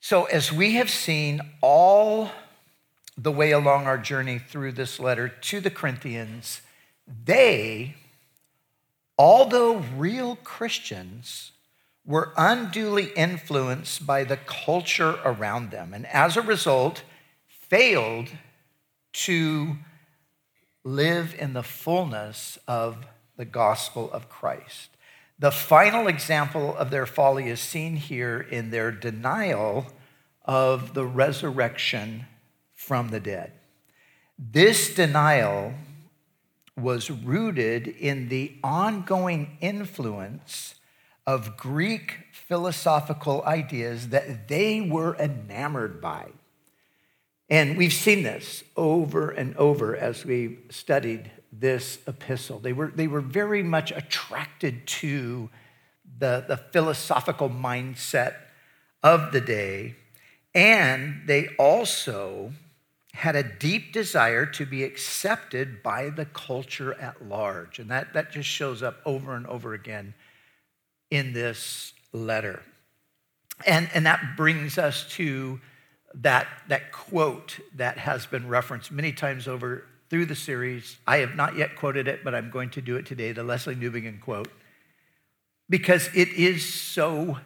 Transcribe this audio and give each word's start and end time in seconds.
So, 0.00 0.24
as 0.24 0.50
we 0.50 0.72
have 0.72 0.88
seen 0.88 1.40
all 1.60 2.30
the 3.18 3.30
way 3.30 3.50
along 3.50 3.86
our 3.86 3.98
journey 3.98 4.38
through 4.38 4.72
this 4.72 4.98
letter 4.98 5.28
to 5.28 5.60
the 5.60 5.70
Corinthians, 5.70 6.62
they, 7.24 7.96
although 9.18 9.84
real 9.96 10.36
Christians, 10.36 11.52
were 12.06 12.32
unduly 12.36 13.12
influenced 13.14 14.06
by 14.06 14.24
the 14.24 14.38
culture 14.38 15.18
around 15.22 15.70
them, 15.70 15.92
and 15.92 16.06
as 16.06 16.36
a 16.36 16.42
result, 16.42 17.02
failed 17.46 18.30
to 19.12 19.76
live 20.82 21.34
in 21.38 21.52
the 21.52 21.62
fullness 21.62 22.58
of 22.66 23.06
the 23.36 23.44
gospel 23.44 24.10
of 24.12 24.30
Christ. 24.30 24.89
The 25.40 25.50
final 25.50 26.06
example 26.06 26.76
of 26.76 26.90
their 26.90 27.06
folly 27.06 27.48
is 27.48 27.60
seen 27.60 27.96
here 27.96 28.42
in 28.42 28.70
their 28.70 28.92
denial 28.92 29.86
of 30.44 30.92
the 30.92 31.06
resurrection 31.06 32.26
from 32.74 33.08
the 33.08 33.20
dead. 33.20 33.52
This 34.38 34.94
denial 34.94 35.72
was 36.76 37.10
rooted 37.10 37.88
in 37.88 38.28
the 38.28 38.52
ongoing 38.62 39.56
influence 39.62 40.74
of 41.26 41.56
Greek 41.56 42.18
philosophical 42.32 43.42
ideas 43.46 44.10
that 44.10 44.46
they 44.46 44.82
were 44.82 45.16
enamored 45.16 46.02
by. 46.02 46.26
And 47.48 47.78
we've 47.78 47.94
seen 47.94 48.24
this 48.24 48.62
over 48.76 49.30
and 49.30 49.56
over 49.56 49.96
as 49.96 50.22
we've 50.22 50.58
studied 50.68 51.30
this 51.52 51.98
epistle. 52.06 52.58
They 52.58 52.72
were, 52.72 52.92
they 52.94 53.06
were 53.06 53.20
very 53.20 53.62
much 53.62 53.90
attracted 53.90 54.86
to 54.86 55.50
the, 56.18 56.44
the 56.46 56.56
philosophical 56.56 57.48
mindset 57.48 58.34
of 59.02 59.32
the 59.32 59.40
day, 59.40 59.96
and 60.54 61.22
they 61.26 61.48
also 61.58 62.52
had 63.12 63.34
a 63.34 63.42
deep 63.42 63.92
desire 63.92 64.46
to 64.46 64.64
be 64.64 64.84
accepted 64.84 65.82
by 65.82 66.10
the 66.10 66.24
culture 66.24 66.94
at 67.00 67.26
large. 67.26 67.78
And 67.78 67.90
that, 67.90 68.12
that 68.14 68.30
just 68.30 68.48
shows 68.48 68.82
up 68.82 69.00
over 69.04 69.34
and 69.34 69.46
over 69.46 69.74
again 69.74 70.14
in 71.10 71.32
this 71.32 71.92
letter. 72.12 72.62
And, 73.66 73.90
and 73.92 74.06
that 74.06 74.36
brings 74.36 74.78
us 74.78 75.06
to 75.10 75.60
that, 76.14 76.46
that 76.68 76.92
quote 76.92 77.58
that 77.74 77.98
has 77.98 78.26
been 78.26 78.48
referenced 78.48 78.90
many 78.92 79.12
times 79.12 79.46
over 79.48 79.84
through 80.10 80.26
the 80.26 80.34
series. 80.34 80.98
I 81.06 81.18
have 81.18 81.36
not 81.36 81.56
yet 81.56 81.76
quoted 81.76 82.08
it, 82.08 82.22
but 82.24 82.34
I'm 82.34 82.50
going 82.50 82.70
to 82.70 82.82
do 82.82 82.96
it 82.96 83.06
today 83.06 83.32
the 83.32 83.42
Lesslie 83.42 83.76
Newbigin 83.76 84.20
quote, 84.20 84.48
because 85.68 86.08
it 86.14 86.28
is 86.30 86.66
so, 86.74 87.38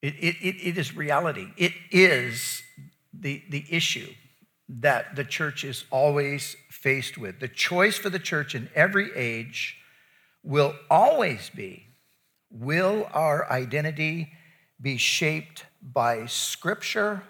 it, 0.00 0.14
it, 0.14 0.36
it 0.40 0.78
is 0.78 0.96
reality. 0.96 1.48
It 1.56 1.72
is 1.90 2.62
the, 3.12 3.42
the 3.50 3.64
issue 3.68 4.08
that 4.68 5.16
the 5.16 5.24
church 5.24 5.64
is 5.64 5.84
always 5.90 6.56
faced 6.70 7.18
with. 7.18 7.40
The 7.40 7.48
choice 7.48 7.98
for 7.98 8.08
the 8.08 8.20
church 8.20 8.54
in 8.54 8.70
every 8.74 9.10
age 9.16 9.76
will 10.42 10.74
always 10.88 11.50
be 11.50 11.86
will 12.50 13.08
our 13.12 13.50
identity 13.50 14.32
be 14.80 14.96
shaped 14.96 15.64
by 15.82 16.26
scripture 16.26 17.22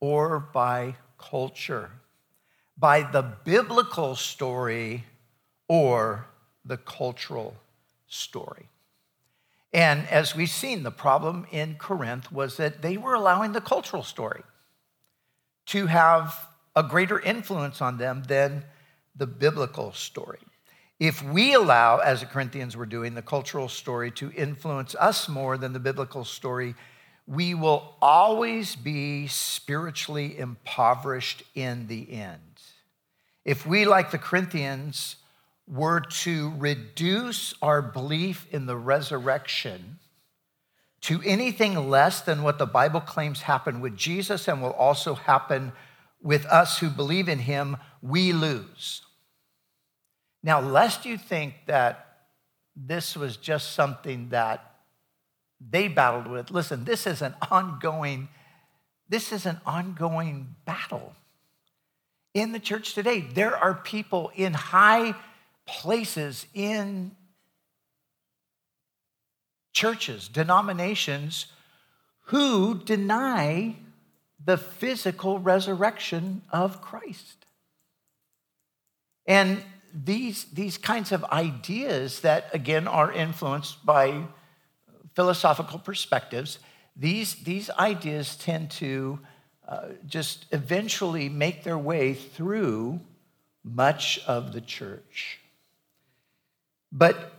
or 0.00 0.38
by 0.38 0.96
culture? 1.18 1.90
By 2.76 3.02
the 3.02 3.22
biblical 3.22 4.16
story 4.16 5.04
or 5.68 6.26
the 6.64 6.76
cultural 6.76 7.56
story? 8.08 8.68
And 9.72 10.06
as 10.08 10.36
we've 10.36 10.50
seen, 10.50 10.84
the 10.84 10.90
problem 10.90 11.46
in 11.50 11.76
Corinth 11.76 12.30
was 12.30 12.56
that 12.58 12.80
they 12.80 12.96
were 12.96 13.14
allowing 13.14 13.52
the 13.52 13.60
cultural 13.60 14.02
story 14.02 14.42
to 15.66 15.86
have 15.86 16.48
a 16.76 16.82
greater 16.82 17.18
influence 17.18 17.80
on 17.80 17.98
them 17.98 18.22
than 18.28 18.64
the 19.16 19.26
biblical 19.26 19.92
story. 19.92 20.38
If 21.00 21.22
we 21.22 21.54
allow, 21.54 21.98
as 21.98 22.20
the 22.20 22.26
Corinthians 22.26 22.76
were 22.76 22.86
doing, 22.86 23.14
the 23.14 23.22
cultural 23.22 23.68
story 23.68 24.10
to 24.12 24.30
influence 24.32 24.94
us 24.94 25.28
more 25.28 25.58
than 25.58 25.72
the 25.72 25.80
biblical 25.80 26.24
story, 26.24 26.74
we 27.26 27.54
will 27.54 27.96
always 28.00 28.76
be 28.76 29.26
spiritually 29.26 30.38
impoverished 30.38 31.42
in 31.54 31.88
the 31.88 32.12
end. 32.12 32.53
If 33.44 33.66
we, 33.66 33.84
like 33.84 34.10
the 34.10 34.18
Corinthians, 34.18 35.16
were 35.66 36.00
to 36.00 36.52
reduce 36.56 37.54
our 37.62 37.82
belief 37.82 38.46
in 38.50 38.66
the 38.66 38.76
resurrection 38.76 39.98
to 41.02 41.20
anything 41.22 41.90
less 41.90 42.22
than 42.22 42.42
what 42.42 42.58
the 42.58 42.66
Bible 42.66 43.00
claims 43.00 43.42
happened 43.42 43.82
with 43.82 43.96
Jesus 43.96 44.48
and 44.48 44.62
will 44.62 44.72
also 44.72 45.14
happen 45.14 45.72
with 46.22 46.46
us 46.46 46.78
who 46.78 46.88
believe 46.88 47.28
in 47.28 47.40
him, 47.40 47.76
we 48.00 48.32
lose. 48.32 49.02
Now, 50.42 50.60
lest 50.60 51.04
you 51.04 51.18
think 51.18 51.54
that 51.66 52.06
this 52.74 53.16
was 53.16 53.36
just 53.36 53.74
something 53.74 54.30
that 54.30 54.76
they 55.60 55.88
battled 55.88 56.26
with, 56.26 56.50
listen, 56.50 56.84
this 56.84 57.06
is 57.06 57.20
an 57.20 57.34
ongoing, 57.50 58.28
this 59.08 59.32
is 59.32 59.44
an 59.44 59.60
ongoing 59.66 60.56
battle 60.64 61.14
in 62.34 62.52
the 62.52 62.58
church 62.58 62.94
today. 62.94 63.20
There 63.20 63.56
are 63.56 63.74
people 63.74 64.32
in 64.34 64.52
high 64.52 65.14
places 65.66 66.46
in 66.52 67.12
churches, 69.72 70.28
denominations, 70.28 71.46
who 72.26 72.82
deny 72.84 73.76
the 74.44 74.58
physical 74.58 75.38
resurrection 75.38 76.42
of 76.50 76.82
Christ. 76.82 77.46
And 79.26 79.62
these, 79.94 80.44
these 80.46 80.76
kinds 80.76 81.12
of 81.12 81.24
ideas 81.24 82.20
that, 82.20 82.50
again, 82.52 82.88
are 82.88 83.12
influenced 83.12 83.86
by 83.86 84.24
philosophical 85.14 85.78
perspectives, 85.78 86.58
these, 86.96 87.36
these 87.36 87.70
ideas 87.70 88.36
tend 88.36 88.70
to 88.72 89.20
uh, 89.68 89.88
just 90.06 90.46
eventually 90.52 91.28
make 91.28 91.64
their 91.64 91.78
way 91.78 92.14
through 92.14 93.00
much 93.62 94.20
of 94.26 94.52
the 94.52 94.60
church. 94.60 95.40
But 96.92 97.32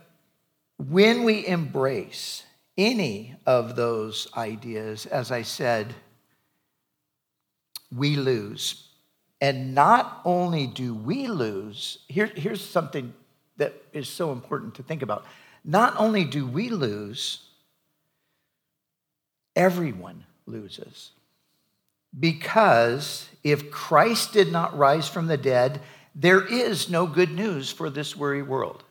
when 0.76 1.24
we 1.24 1.46
embrace 1.46 2.42
any 2.76 3.36
of 3.46 3.76
those 3.76 4.28
ideas, 4.36 5.06
as 5.06 5.30
I 5.30 5.42
said, 5.42 5.94
we 7.90 8.16
lose 8.16 8.86
and 9.40 9.74
not 9.74 10.22
only 10.24 10.66
do 10.66 10.94
we 10.94 11.26
lose, 11.26 11.98
here, 12.08 12.26
here's 12.26 12.64
something 12.64 13.12
that 13.58 13.74
is 13.92 14.08
so 14.08 14.32
important 14.32 14.74
to 14.76 14.82
think 14.82 15.02
about. 15.02 15.24
Not 15.64 15.94
only 15.98 16.24
do 16.24 16.46
we 16.46 16.68
lose, 16.68 17.40
everyone 19.54 20.24
loses. 20.46 21.10
Because 22.18 23.28
if 23.42 23.70
Christ 23.70 24.32
did 24.32 24.50
not 24.50 24.76
rise 24.76 25.08
from 25.08 25.26
the 25.26 25.36
dead, 25.36 25.80
there 26.14 26.44
is 26.44 26.88
no 26.88 27.06
good 27.06 27.30
news 27.30 27.70
for 27.70 27.90
this 27.90 28.16
weary 28.16 28.42
world. 28.42 28.82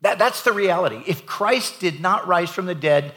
That, 0.00 0.18
that's 0.18 0.42
the 0.42 0.52
reality. 0.52 1.02
If 1.06 1.26
Christ 1.26 1.78
did 1.78 2.00
not 2.00 2.26
rise 2.26 2.50
from 2.50 2.66
the 2.66 2.74
dead, 2.74 3.12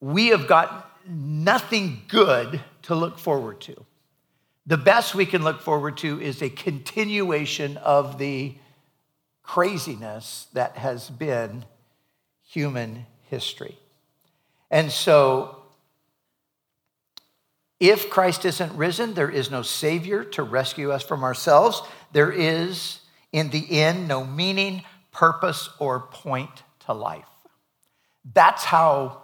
we 0.00 0.28
have 0.28 0.46
got 0.46 0.90
nothing 1.08 2.02
good 2.08 2.60
to 2.82 2.94
look 2.94 3.18
forward 3.18 3.60
to 3.62 3.86
the 4.66 4.76
best 4.76 5.14
we 5.14 5.26
can 5.26 5.44
look 5.44 5.60
forward 5.60 5.96
to 5.98 6.20
is 6.20 6.42
a 6.42 6.50
continuation 6.50 7.76
of 7.78 8.18
the 8.18 8.54
craziness 9.44 10.48
that 10.52 10.76
has 10.76 11.08
been 11.08 11.64
human 12.44 13.06
history. 13.22 13.78
And 14.70 14.90
so, 14.90 15.62
if 17.78 18.08
Christ 18.08 18.44
isn't 18.44 18.76
risen, 18.76 19.14
there 19.14 19.30
is 19.30 19.50
no 19.50 19.62
Savior 19.62 20.24
to 20.24 20.42
rescue 20.42 20.92
us 20.92 21.02
from 21.02 21.22
ourselves. 21.22 21.82
There 22.12 22.32
is, 22.32 23.00
in 23.32 23.50
the 23.50 23.80
end, 23.80 24.08
no 24.08 24.24
meaning, 24.24 24.82
purpose, 25.12 25.68
or 25.78 26.00
point 26.00 26.62
to 26.86 26.94
life. 26.94 27.26
That's 28.32 28.64
how 28.64 29.22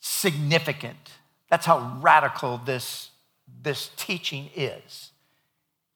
significant, 0.00 1.10
that's 1.50 1.66
how 1.66 1.98
radical 2.00 2.58
this 2.58 3.10
this 3.62 3.90
teaching 3.96 4.50
is. 4.54 5.10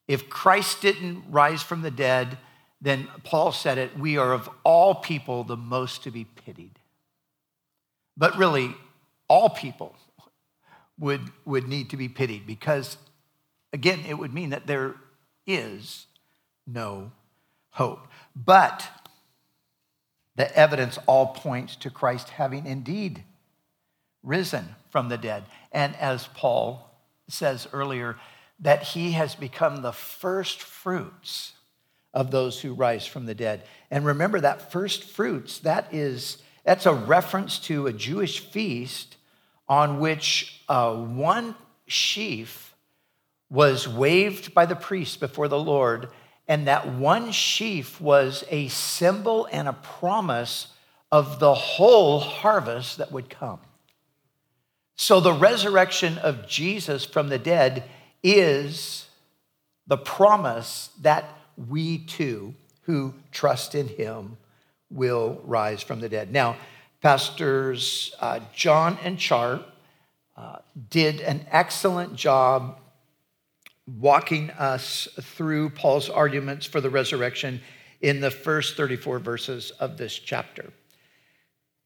If 0.09 0.29
Christ 0.29 0.83
didn't 0.83 1.25
rise 1.31 1.63
from 1.63 1.83
the 1.83 1.91
dead, 1.91 2.39
then 2.81 3.09
Paul 3.23 3.53
said 3.53 3.79
it, 3.79 3.99
we 3.99 4.17
are 4.17 4.33
of 4.33 4.49
all 4.65 4.95
people 4.95 5.45
the 5.45 5.57
most 5.57 6.03
to 6.05 6.11
be 6.11 6.25
pitied. 6.25 6.79
But 8.17 8.37
really, 8.37 8.75
all 9.29 9.51
people 9.51 9.95
would, 11.01 11.23
would 11.45 11.67
need 11.67 11.91
to 11.91 11.97
be 11.97 12.09
pitied 12.09 12.47
because, 12.47 12.97
again, 13.73 14.01
it 14.07 14.15
would 14.15 14.33
mean 14.33 14.51
that 14.51 14.67
there 14.67 14.95
is 15.47 16.07
no 16.67 17.11
hope. 17.71 18.07
But 18.37 18.87
the 20.37 20.57
evidence 20.57 20.99
all 21.07 21.29
points 21.29 21.75
to 21.77 21.91
Christ 21.91 22.31
having 22.31 22.67
indeed 22.67 23.25
risen 24.23 24.77
from 24.91 25.09
the 25.09 25.19
dead. 25.19 25.45
And 25.73 25.97
as 25.97 26.29
Paul 26.29 26.91
says 27.29 27.67
earlier, 27.73 28.17
that 28.61 28.83
he 28.83 29.13
has 29.13 29.35
become 29.35 29.83
the 29.83 29.93
first 29.93 30.61
fruits 30.61 31.55
of 32.13 32.31
those 32.31 32.61
who 32.61 32.75
rise 32.75 33.07
from 33.07 33.27
the 33.27 33.35
dead. 33.35 33.65
And 33.91 34.05
remember 34.05 34.41
that 34.41 34.71
first 34.71 35.05
fruits, 35.05 35.59
that 35.61 35.93
is 35.93 36.43
that's 36.65 36.87
a 36.87 36.93
reference 36.93 37.59
to 37.61 37.87
a 37.87 37.93
Jewish 37.93 38.41
feast 38.41 39.17
on 39.71 40.01
which 40.01 40.61
uh, 40.69 40.93
one 40.93 41.55
sheaf 41.87 42.75
was 43.49 43.89
waved 43.89 44.53
by 44.53 44.67
the 44.67 44.75
priest 44.75 45.21
before 45.21 45.47
the 45.47 45.59
Lord, 45.59 46.09
and 46.49 46.67
that 46.67 46.93
one 46.93 47.31
sheaf 47.31 48.01
was 48.01 48.45
a 48.51 48.67
symbol 48.67 49.49
and 49.53 49.69
a 49.69 49.73
promise 49.73 50.67
of 51.13 51.39
the 51.39 51.55
whole 51.55 52.19
harvest 52.19 52.99
that 52.99 53.13
would 53.13 53.31
come. 53.31 53.61
So 54.97 55.21
the 55.21 55.33
resurrection 55.33 56.19
of 56.19 56.49
Jesus 56.49 57.05
from 57.05 57.29
the 57.29 57.39
dead 57.39 57.85
is 58.25 59.07
the 59.87 59.97
promise 59.97 60.91
that 61.01 61.25
we 61.69 61.99
too, 61.99 62.55
who 62.83 63.15
trust 63.31 63.75
in 63.77 63.87
him, 63.87 64.37
will 64.91 65.41
rise 65.45 65.83
from 65.83 66.01
the 66.01 66.09
dead. 66.09 66.33
Now, 66.33 66.57
Pastors 67.01 68.15
uh, 68.21 68.41
John 68.55 68.99
and 69.03 69.19
Char 69.19 69.61
uh, 70.37 70.57
did 70.91 71.21
an 71.21 71.47
excellent 71.51 72.15
job 72.15 72.79
walking 73.99 74.51
us 74.51 75.09
through 75.21 75.71
Paul's 75.71 76.09
arguments 76.09 76.67
for 76.67 76.81
the 76.81 76.91
resurrection 76.91 77.61
in 78.01 78.21
the 78.21 78.31
first 78.31 78.77
34 78.77 79.19
verses 79.19 79.71
of 79.73 79.97
this 79.97 80.19
chapter. 80.19 80.73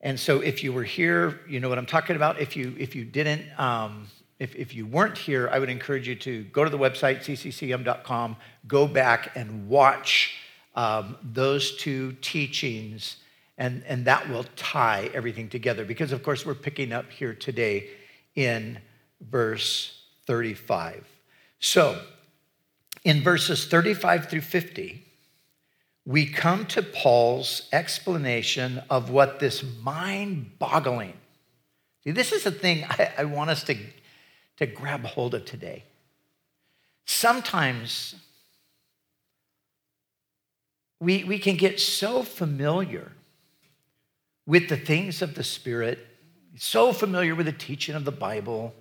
And 0.00 0.20
so, 0.20 0.40
if 0.40 0.62
you 0.62 0.72
were 0.72 0.84
here, 0.84 1.40
you 1.48 1.60
know 1.60 1.68
what 1.68 1.78
I'm 1.78 1.86
talking 1.86 2.14
about. 2.14 2.38
If 2.38 2.56
you 2.56 2.74
if 2.78 2.94
you 2.94 3.04
didn't, 3.04 3.58
um, 3.58 4.08
if, 4.38 4.54
if 4.54 4.74
you 4.74 4.84
weren't 4.84 5.16
here, 5.16 5.48
I 5.50 5.58
would 5.58 5.70
encourage 5.70 6.06
you 6.06 6.14
to 6.16 6.44
go 6.44 6.62
to 6.64 6.70
the 6.70 6.78
website 6.78 7.20
cccm.com, 7.20 8.36
go 8.66 8.86
back 8.86 9.32
and 9.34 9.68
watch 9.68 10.36
um, 10.74 11.16
those 11.22 11.76
two 11.76 12.12
teachings, 12.20 13.16
and, 13.56 13.84
and 13.86 14.04
that 14.06 14.28
will 14.28 14.44
tie 14.56 15.10
everything 15.14 15.48
together. 15.48 15.84
Because, 15.84 16.12
of 16.12 16.22
course, 16.22 16.44
we're 16.44 16.54
picking 16.54 16.92
up 16.92 17.10
here 17.10 17.34
today 17.34 17.88
in 18.34 18.78
verse 19.20 20.02
35. 20.26 21.06
So, 21.60 22.00
in 23.04 23.22
verses 23.22 23.66
35 23.66 24.28
through 24.28 24.40
50, 24.40 25.04
we 26.06 26.26
come 26.26 26.66
to 26.66 26.82
Paul's 26.82 27.68
explanation 27.72 28.82
of 28.90 29.10
what 29.10 29.40
this 29.40 29.64
mind 29.82 30.58
boggling. 30.58 31.14
See, 32.02 32.10
this 32.10 32.32
is 32.32 32.44
the 32.44 32.50
thing 32.50 32.84
I, 32.84 33.12
I, 33.18 33.24
want 33.24 33.50
us 33.50 33.64
to, 33.64 33.76
to 34.58 34.66
grab 34.66 35.04
hold 35.04 35.34
of 35.34 35.46
today. 35.46 35.84
Sometimes 37.06 38.14
we, 41.00 41.24
we 41.24 41.38
can 41.38 41.56
get 41.56 41.80
so 41.80 42.22
familiar 42.22 43.12
with 44.46 44.68
the 44.68 44.76
things 44.76 45.22
of 45.22 45.34
the 45.34 45.44
Spirit, 45.44 46.06
so 46.56 46.92
familiar 46.92 47.34
with 47.34 47.46
the 47.46 47.52
teaching 47.52 47.94
of 47.94 48.04
the 48.04 48.12
Bible. 48.12 48.74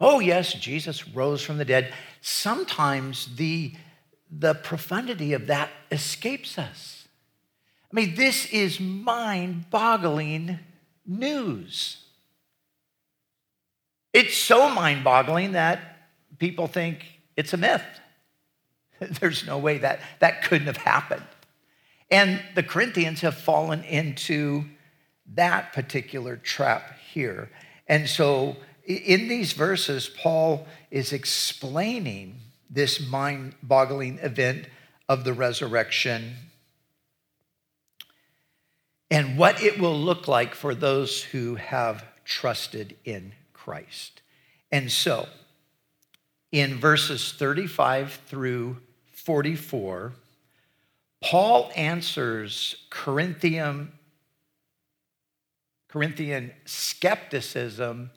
Oh, 0.00 0.20
yes, 0.20 0.52
Jesus 0.52 1.08
rose 1.08 1.42
from 1.42 1.58
the 1.58 1.64
dead. 1.64 1.92
Sometimes 2.20 3.36
the 3.36 3.74
the 4.30 4.54
profundity 4.54 5.32
of 5.32 5.46
that 5.46 5.70
escapes 5.90 6.58
us. 6.58 7.06
I 7.90 7.94
mean, 7.94 8.14
this 8.16 8.46
is 8.46 8.80
mind 8.80 9.70
boggling 9.70 10.58
news. 11.06 11.98
It's 14.12 14.36
so 14.36 14.68
mind 14.68 15.04
boggling 15.04 15.52
that 15.52 15.78
people 16.38 16.66
think 16.66 17.04
it's 17.36 17.52
a 17.52 17.56
myth. 17.56 17.84
There's 19.20 19.46
no 19.46 19.58
way 19.58 19.78
that 19.78 20.00
that 20.18 20.42
couldn't 20.42 20.66
have 20.66 20.78
happened. 20.78 21.22
And 22.10 22.40
the 22.54 22.62
Corinthians 22.62 23.20
have 23.20 23.36
fallen 23.36 23.82
into 23.84 24.64
that 25.34 25.72
particular 25.72 26.36
trap 26.36 26.98
here. 27.12 27.50
And 27.88 28.08
so 28.08 28.56
in 28.86 29.28
these 29.28 29.52
verses, 29.52 30.08
Paul 30.08 30.66
is 30.90 31.12
explaining 31.12 32.40
this 32.70 33.00
mind 33.00 33.54
boggling 33.62 34.18
event 34.18 34.66
of 35.08 35.24
the 35.24 35.32
resurrection 35.32 36.34
and 39.10 39.38
what 39.38 39.62
it 39.62 39.78
will 39.78 39.98
look 39.98 40.26
like 40.26 40.54
for 40.54 40.74
those 40.74 41.22
who 41.22 41.54
have 41.56 42.04
trusted 42.24 42.96
in 43.04 43.32
Christ. 43.52 44.22
And 44.72 44.90
so, 44.90 45.28
in 46.50 46.78
verses 46.78 47.32
35 47.32 48.20
through 48.26 48.78
44, 49.12 50.12
Paul 51.22 51.70
answers 51.76 52.76
Corinthian, 52.90 53.92
Corinthian 55.96 56.52
skepticism 56.66 58.10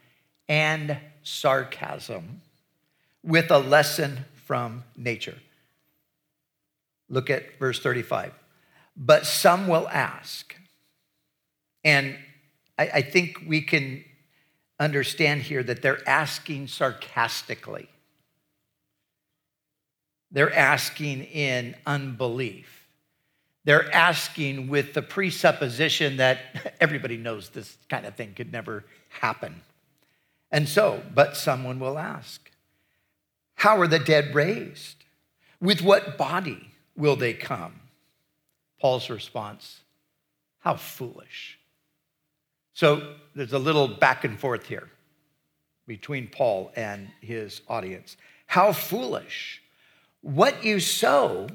and 0.49 0.97
sarcasm 1.23 2.41
with 3.23 3.49
a 3.51 3.57
lesson 3.57 4.25
from 4.33 4.83
nature. 4.97 5.37
Look 7.07 7.29
at 7.29 7.57
verse 7.57 7.79
35. 7.79 8.33
But 8.97 9.25
some 9.25 9.69
will 9.69 9.87
ask, 9.87 10.53
and 11.85 12.17
I, 12.77 12.89
I 12.95 13.01
think 13.01 13.45
we 13.47 13.61
can 13.61 14.03
understand 14.77 15.43
here 15.43 15.63
that 15.63 15.81
they're 15.81 16.05
asking 16.05 16.67
sarcastically. 16.67 17.87
They're 20.31 20.53
asking 20.53 21.23
in 21.23 21.77
unbelief. 21.85 22.78
They're 23.65 23.93
asking 23.93 24.67
with 24.67 24.93
the 24.93 25.01
presupposition 25.01 26.17
that 26.17 26.75
everybody 26.81 27.17
knows 27.17 27.49
this 27.49 27.77
kind 27.89 28.05
of 28.05 28.15
thing 28.15 28.33
could 28.33 28.51
never 28.51 28.85
happen. 29.09 29.61
And 30.51 30.67
so, 30.67 31.03
but 31.13 31.37
someone 31.37 31.79
will 31.79 31.97
ask, 31.97 32.49
how 33.55 33.79
are 33.81 33.87
the 33.87 33.99
dead 33.99 34.33
raised? 34.33 35.03
With 35.61 35.81
what 35.81 36.17
body 36.17 36.71
will 36.95 37.17
they 37.17 37.33
come? 37.33 37.73
Paul's 38.79 39.09
response, 39.09 39.81
How 40.59 40.75
foolish. 40.75 41.59
So 42.73 43.15
there's 43.35 43.51
a 43.51 43.59
little 43.59 43.87
back 43.87 44.23
and 44.23 44.39
forth 44.39 44.65
here 44.67 44.89
between 45.85 46.27
Paul 46.27 46.71
and 46.75 47.09
his 47.19 47.61
audience. 47.67 48.15
How 48.47 48.71
foolish. 48.71 49.61
What 50.21 50.63
you 50.63 50.79
sow 50.79 51.49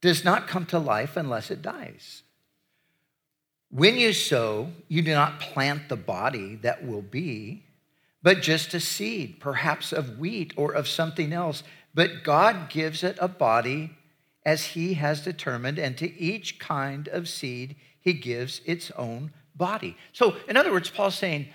does 0.00 0.24
not 0.24 0.46
come 0.46 0.66
to 0.66 0.78
life 0.78 1.16
unless 1.16 1.50
it 1.50 1.62
dies. 1.62 2.22
When 3.70 3.96
you 3.96 4.12
sow, 4.12 4.70
you 4.88 5.02
do 5.02 5.12
not 5.12 5.40
plant 5.40 5.88
the 5.88 5.96
body 5.96 6.56
that 6.56 6.86
will 6.86 7.02
be 7.02 7.64
but 8.22 8.42
just 8.42 8.74
a 8.74 8.80
seed, 8.80 9.40
perhaps 9.40 9.92
of 9.92 10.18
wheat 10.18 10.52
or 10.56 10.72
of 10.72 10.88
something 10.88 11.32
else. 11.32 11.62
But 11.94 12.24
God 12.24 12.68
gives 12.68 13.02
it 13.02 13.16
a 13.20 13.28
body 13.28 13.96
as 14.44 14.66
He 14.66 14.94
has 14.94 15.22
determined, 15.22 15.78
and 15.78 15.96
to 15.98 16.18
each 16.18 16.58
kind 16.58 17.08
of 17.08 17.28
seed, 17.28 17.76
He 18.00 18.12
gives 18.12 18.60
its 18.64 18.90
own 18.92 19.32
body. 19.54 19.96
So, 20.12 20.36
in 20.48 20.56
other 20.56 20.72
words, 20.72 20.90
Paul's 20.90 21.16
saying 21.16 21.48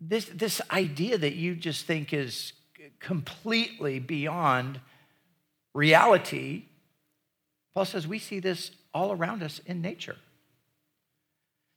this, 0.00 0.26
this 0.26 0.60
idea 0.70 1.16
that 1.18 1.34
you 1.34 1.54
just 1.54 1.86
think 1.86 2.12
is 2.12 2.52
completely 2.98 3.98
beyond 3.98 4.80
reality, 5.74 6.64
Paul 7.74 7.84
says 7.84 8.06
we 8.06 8.18
see 8.18 8.40
this 8.40 8.72
all 8.92 9.12
around 9.12 9.42
us 9.42 9.60
in 9.66 9.80
nature. 9.80 10.16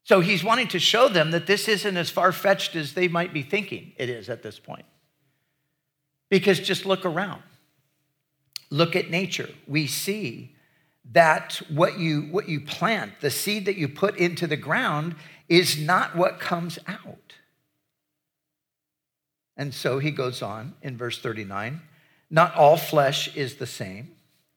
So 0.03 0.19
he's 0.19 0.43
wanting 0.43 0.67
to 0.69 0.79
show 0.79 1.09
them 1.09 1.31
that 1.31 1.47
this 1.47 1.67
isn't 1.67 1.97
as 1.97 2.09
far 2.09 2.31
fetched 2.31 2.75
as 2.75 2.93
they 2.93 3.07
might 3.07 3.33
be 3.33 3.41
thinking 3.41 3.93
it 3.97 4.09
is 4.09 4.29
at 4.29 4.43
this 4.43 4.59
point. 4.59 4.85
Because 6.29 6.59
just 6.59 6.85
look 6.85 7.05
around, 7.05 7.41
look 8.69 8.95
at 8.95 9.09
nature. 9.09 9.49
We 9.67 9.87
see 9.87 10.55
that 11.11 11.61
what 11.69 11.99
you, 11.99 12.23
what 12.23 12.49
you 12.49 12.61
plant, 12.61 13.13
the 13.21 13.29
seed 13.29 13.65
that 13.65 13.77
you 13.77 13.87
put 13.87 14.17
into 14.17 14.47
the 14.47 14.57
ground, 14.57 15.15
is 15.47 15.79
not 15.79 16.15
what 16.15 16.39
comes 16.39 16.79
out. 16.87 17.35
And 19.57 19.73
so 19.73 19.99
he 19.99 20.11
goes 20.11 20.41
on 20.41 20.73
in 20.81 20.97
verse 20.97 21.19
39 21.19 21.81
Not 22.29 22.55
all 22.55 22.77
flesh 22.77 23.35
is 23.35 23.55
the 23.55 23.67
same. 23.67 24.14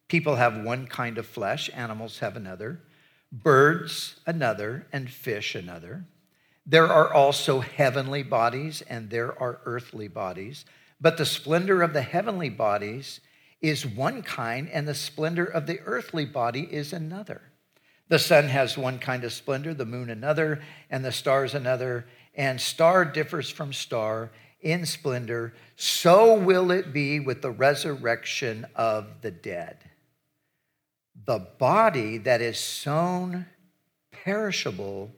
People 0.09 0.37
have 0.37 0.65
one 0.65 0.87
kind 0.87 1.19
of 1.19 1.27
flesh, 1.27 1.71
animals 1.75 2.19
have 2.19 2.37
another 2.37 2.81
birds 3.31 4.21
another, 4.27 4.87
and 4.93 5.11
fish 5.11 5.55
another. 5.55 6.05
There 6.67 6.87
are 6.87 7.12
also 7.12 7.61
heavenly 7.61 8.23
bodies 8.23 8.83
and 8.83 9.11
there 9.11 9.38
are 9.41 9.61
earthly 9.65 10.09
bodies, 10.09 10.65
but 11.00 11.17
the 11.17 11.27
splendor 11.27 11.83
of 11.83 11.93
the 11.93 12.03
heavenly 12.03 12.50
bodies 12.50 13.21
is 13.61 13.85
one 13.85 14.23
kind, 14.23 14.69
and 14.71 14.87
the 14.87 14.95
splendor 14.95 15.45
of 15.45 15.67
the 15.67 15.81
earthly 15.81 16.25
body 16.25 16.62
is 16.62 16.93
another. 16.93 17.43
The 18.09 18.19
sun 18.19 18.49
has 18.49 18.79
one 18.79 18.99
kind 18.99 19.25
of 19.25 19.33
splendor, 19.33 19.75
the 19.75 19.85
moon 19.85 20.11
another, 20.11 20.61
and 20.91 21.05
the 21.05 21.12
stars 21.12 21.55
another, 21.55 22.07
and 22.35 22.61
star 22.61 23.05
differs 23.05 23.50
from 23.50 23.73
star 23.73 24.31
in 24.61 24.87
splendor, 24.87 25.55
so 25.77 26.38
will 26.38 26.71
it 26.71 26.93
be 26.93 27.19
with 27.19 27.43
the 27.43 27.50
resurrection 27.50 28.67
of 28.77 29.21
the 29.23 29.31
dead. 29.31 29.88
The 31.28 31.47
body 31.58 32.16
that 32.16 32.40
is 32.40 32.58
sown 32.58 33.44
perishable, 34.11 35.11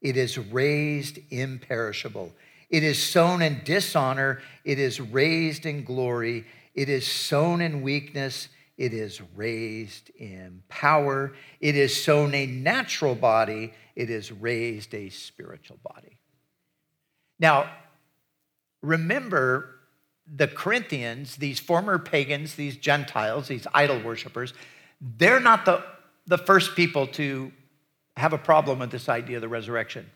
it 0.00 0.16
is 0.16 0.38
raised 0.38 1.18
imperishable. 1.30 2.32
It 2.70 2.84
is 2.84 3.02
sown 3.02 3.42
in 3.42 3.62
dishonor, 3.64 4.40
it 4.64 4.78
is 4.78 5.00
raised 5.00 5.66
in 5.66 5.82
glory. 5.82 6.46
It 6.76 6.88
is 6.88 7.04
sown 7.04 7.60
in 7.60 7.82
weakness, 7.82 8.50
it 8.78 8.94
is 8.94 9.20
raised 9.34 10.10
in 10.10 10.62
power. 10.68 11.32
It 11.58 11.74
is 11.74 12.04
sown 12.04 12.36
a 12.36 12.46
natural 12.46 13.16
body, 13.16 13.74
it 13.96 14.10
is 14.10 14.30
raised 14.30 14.94
a 14.94 15.08
spiritual 15.08 15.80
body. 15.82 16.18
Now, 17.40 17.68
remember 18.80 19.80
the 20.32 20.46
Corinthians, 20.46 21.34
these 21.34 21.58
former 21.58 21.98
pagans, 21.98 22.54
these 22.54 22.76
Gentiles, 22.76 23.48
these 23.48 23.66
idol 23.74 24.00
worshippers, 24.02 24.54
they're 25.02 25.40
not 25.40 25.64
the, 25.64 25.82
the 26.26 26.38
first 26.38 26.76
people 26.76 27.08
to 27.08 27.52
have 28.16 28.32
a 28.32 28.38
problem 28.38 28.78
with 28.78 28.90
this 28.90 29.08
idea 29.08 29.36
of 29.36 29.42
the 29.42 29.48
resurrection. 29.48 30.08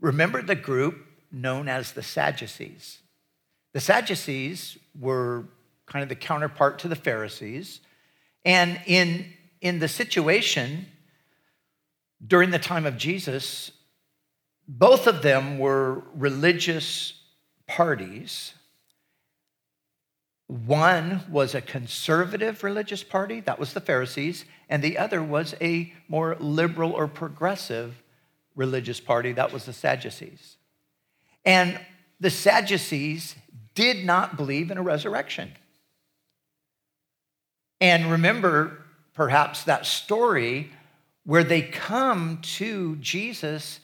Remember 0.00 0.40
the 0.40 0.54
group 0.54 0.96
known 1.30 1.68
as 1.68 1.92
the 1.92 2.02
Sadducees. 2.02 2.98
The 3.74 3.80
Sadducees 3.80 4.78
were 4.98 5.44
kind 5.86 6.02
of 6.02 6.08
the 6.08 6.14
counterpart 6.14 6.78
to 6.80 6.88
the 6.88 6.96
Pharisees. 6.96 7.80
And 8.44 8.80
in, 8.86 9.26
in 9.60 9.78
the 9.78 9.88
situation 9.88 10.86
during 12.26 12.50
the 12.50 12.58
time 12.58 12.86
of 12.86 12.96
Jesus, 12.96 13.72
both 14.66 15.06
of 15.06 15.22
them 15.22 15.58
were 15.58 16.04
religious 16.14 17.14
parties. 17.66 18.54
One 20.50 21.22
was 21.30 21.54
a 21.54 21.60
conservative 21.60 22.64
religious 22.64 23.04
party, 23.04 23.38
that 23.42 23.60
was 23.60 23.72
the 23.72 23.80
Pharisees, 23.80 24.44
and 24.68 24.82
the 24.82 24.98
other 24.98 25.22
was 25.22 25.54
a 25.60 25.92
more 26.08 26.36
liberal 26.40 26.90
or 26.90 27.06
progressive 27.06 28.02
religious 28.56 28.98
party, 28.98 29.30
that 29.34 29.52
was 29.52 29.64
the 29.66 29.72
Sadducees. 29.72 30.56
And 31.44 31.78
the 32.18 32.30
Sadducees 32.30 33.36
did 33.76 34.04
not 34.04 34.36
believe 34.36 34.72
in 34.72 34.76
a 34.76 34.82
resurrection. 34.82 35.52
And 37.80 38.10
remember, 38.10 38.84
perhaps, 39.14 39.62
that 39.64 39.86
story 39.86 40.72
where 41.24 41.44
they 41.44 41.62
come 41.62 42.40
to 42.42 42.96
Jesus 42.96 43.78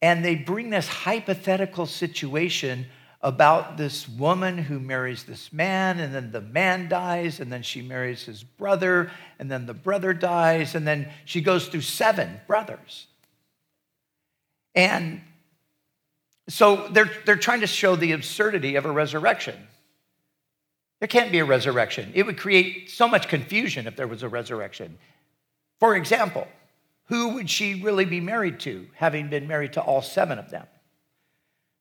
and 0.00 0.24
they 0.24 0.36
bring 0.36 0.70
this 0.70 0.86
hypothetical 0.86 1.86
situation 1.86 2.86
about 3.22 3.76
this 3.76 4.08
woman 4.08 4.58
who 4.58 4.78
marries 4.78 5.24
this 5.24 5.52
man, 5.52 5.98
and 5.98 6.14
then 6.14 6.32
the 6.32 6.40
man 6.40 6.88
dies, 6.88 7.40
and 7.40 7.52
then 7.52 7.62
she 7.62 7.82
marries 7.82 8.24
his 8.24 8.42
brother, 8.42 9.10
and 9.38 9.50
then 9.50 9.66
the 9.66 9.74
brother 9.74 10.12
dies, 10.12 10.74
and 10.74 10.86
then 10.86 11.08
she 11.24 11.40
goes 11.40 11.68
through 11.68 11.80
seven 11.80 12.40
brothers. 12.46 13.06
And 14.74 15.22
so 16.48 16.88
they're, 16.88 17.10
they're 17.24 17.36
trying 17.36 17.60
to 17.60 17.66
show 17.66 17.96
the 17.96 18.12
absurdity 18.12 18.76
of 18.76 18.84
a 18.84 18.90
resurrection. 18.90 19.56
There 21.00 21.08
can't 21.08 21.32
be 21.32 21.40
a 21.40 21.44
resurrection. 21.44 22.12
It 22.14 22.24
would 22.24 22.38
create 22.38 22.90
so 22.90 23.08
much 23.08 23.28
confusion 23.28 23.86
if 23.86 23.96
there 23.96 24.06
was 24.06 24.22
a 24.22 24.28
resurrection. 24.28 24.98
For 25.80 25.96
example, 25.96 26.46
who 27.06 27.34
would 27.34 27.50
she 27.50 27.82
really 27.82 28.04
be 28.04 28.20
married 28.20 28.60
to, 28.60 28.86
having 28.94 29.28
been 29.28 29.46
married 29.46 29.72
to 29.74 29.80
all 29.80 30.02
seven 30.02 30.38
of 30.38 30.50
them? 30.50 30.66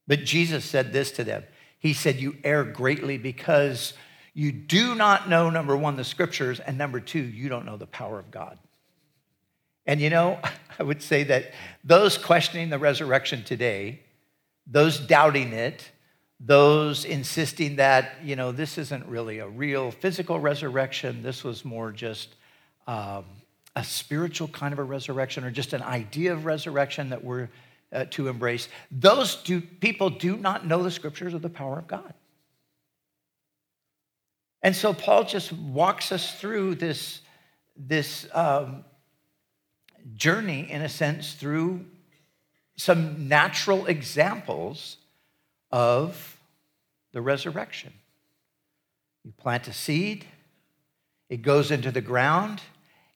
But 0.07 0.24
Jesus 0.24 0.65
said 0.65 0.93
this 0.93 1.12
to 1.12 1.24
them 1.24 1.43
He 1.79 1.93
said, 1.93 2.17
You 2.17 2.38
err 2.43 2.63
greatly 2.63 3.17
because 3.17 3.93
you 4.33 4.51
do 4.51 4.95
not 4.95 5.29
know, 5.29 5.50
number 5.50 5.77
one, 5.77 5.95
the 5.95 6.03
scriptures, 6.03 6.59
and 6.59 6.77
number 6.77 7.00
two, 7.00 7.21
you 7.21 7.47
don't 7.47 7.65
know 7.65 7.77
the 7.77 7.88
power 7.88 8.19
of 8.19 8.31
God. 8.31 8.59
And 9.85 10.01
you 10.01 10.09
know, 10.09 10.39
I 10.79 10.83
would 10.83 11.01
say 11.01 11.24
that 11.24 11.53
those 11.83 12.17
questioning 12.17 12.69
the 12.69 12.79
resurrection 12.79 13.43
today, 13.43 14.01
those 14.67 15.00
doubting 15.00 15.53
it, 15.53 15.89
those 16.39 17.05
insisting 17.05 17.77
that, 17.77 18.17
you 18.24 18.35
know, 18.35 18.51
this 18.51 18.77
isn't 18.77 19.05
really 19.05 19.39
a 19.39 19.47
real 19.47 19.91
physical 19.91 20.39
resurrection, 20.39 21.24
this 21.24 21.43
was 21.43 21.63
more 21.63 21.91
just 21.91 22.35
um, 22.88 23.24
a 23.75 23.83
spiritual 23.83 24.47
kind 24.50 24.74
of 24.74 24.79
a 24.79 24.83
resurrection 24.83 25.43
or 25.43 25.51
just 25.51 25.74
an 25.74 25.81
idea 25.81 26.33
of 26.33 26.45
resurrection 26.45 27.09
that 27.09 27.24
we're 27.24 27.50
uh, 27.95 28.05
to 28.11 28.27
embrace. 28.27 28.67
Those 28.91 29.37
do, 29.37 29.61
people 29.61 30.09
do 30.09 30.37
not 30.37 30.67
know 30.67 30.83
the 30.83 30.91
scriptures 30.91 31.33
of 31.33 31.41
the 31.41 31.49
power 31.49 31.79
of 31.79 31.87
God. 31.87 32.13
And 34.61 34.75
so 34.75 34.93
Paul 34.93 35.23
just 35.23 35.53
walks 35.53 36.11
us 36.11 36.39
through 36.39 36.75
this, 36.75 37.21
this 37.77 38.27
um, 38.33 38.83
journey, 40.15 40.69
in 40.69 40.81
a 40.81 40.89
sense, 40.89 41.33
through 41.33 41.85
some 42.75 43.27
natural 43.27 43.85
examples 43.85 44.97
of 45.71 46.39
the 47.13 47.21
resurrection. 47.21 47.93
You 49.23 49.31
plant 49.37 49.67
a 49.67 49.73
seed, 49.73 50.25
it 51.29 51.41
goes 51.41 51.71
into 51.71 51.91
the 51.91 52.01
ground, 52.01 52.61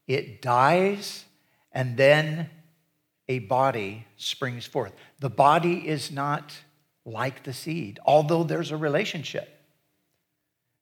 it 0.06 0.40
dies, 0.40 1.24
and 1.72 1.96
then 1.96 2.48
a 3.30 3.38
body 3.38 4.04
springs 4.16 4.66
forth. 4.66 4.92
The 5.20 5.30
body 5.30 5.86
is 5.86 6.10
not 6.10 6.52
like 7.04 7.44
the 7.44 7.52
seed, 7.52 8.00
although 8.04 8.42
there's 8.42 8.72
a 8.72 8.76
relationship. 8.76 9.48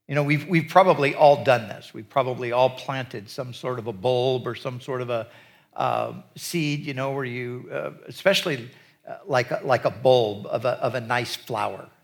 You 0.08 0.14
know, 0.14 0.22
we've, 0.22 0.48
we've 0.48 0.70
probably 0.70 1.14
all 1.14 1.44
done 1.44 1.68
this. 1.68 1.92
We've 1.92 2.08
probably 2.08 2.50
all 2.52 2.70
planted 2.70 3.28
some 3.28 3.52
sort 3.52 3.78
of 3.78 3.86
a 3.86 3.92
bulb 3.92 4.46
or 4.46 4.54
some 4.54 4.80
sort 4.80 5.02
of 5.02 5.10
a 5.10 5.26
uh, 5.76 6.14
seed, 6.36 6.86
you 6.86 6.94
know, 6.94 7.10
where 7.10 7.26
you, 7.26 7.68
uh, 7.70 7.90
especially 8.06 8.70
uh, 9.06 9.16
like 9.26 9.50
a, 9.50 9.60
like 9.62 9.84
a 9.84 9.90
bulb 9.90 10.46
of 10.46 10.64
a, 10.64 10.70
of 10.82 10.94
a 10.94 11.00
nice 11.00 11.36
flower. 11.36 11.86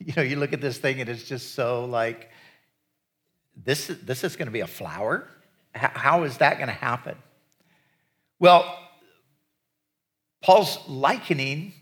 You 0.00 0.12
know, 0.16 0.22
you 0.22 0.36
look 0.36 0.52
at 0.52 0.60
this 0.60 0.78
thing 0.78 1.00
and 1.00 1.10
it's 1.10 1.24
just 1.24 1.56
so 1.56 1.84
like, 1.84 2.30
this, 3.64 3.88
this 3.88 4.22
is 4.22 4.36
going 4.36 4.46
to 4.46 4.52
be 4.52 4.60
a 4.60 4.66
flower? 4.68 5.26
how 5.74 6.22
is 6.22 6.38
that 6.38 6.56
going 6.58 6.68
to 6.68 6.74
happen? 6.74 7.16
Well, 8.38 8.87
Paul's 10.42 10.78
likening 10.88 11.72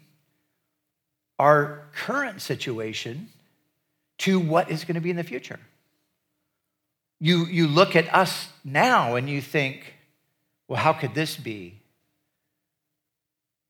our 1.39 1.89
current 1.95 2.41
situation 2.41 3.29
to 4.19 4.39
what 4.39 4.71
is 4.71 4.85
going 4.85 4.95
to 4.95 5.01
be 5.01 5.11
in 5.11 5.17
the 5.17 5.25
future. 5.25 5.61
You, 7.21 7.47
you 7.47 7.67
look 7.67 7.97
at 7.97 8.13
us 8.15 8.49
now 8.65 9.17
and 9.17 9.29
you 9.29 9.41
think, 9.41 9.95
well, 10.69 10.81
how 10.81 10.93
could 10.93 11.15
this 11.15 11.37
be? 11.37 11.81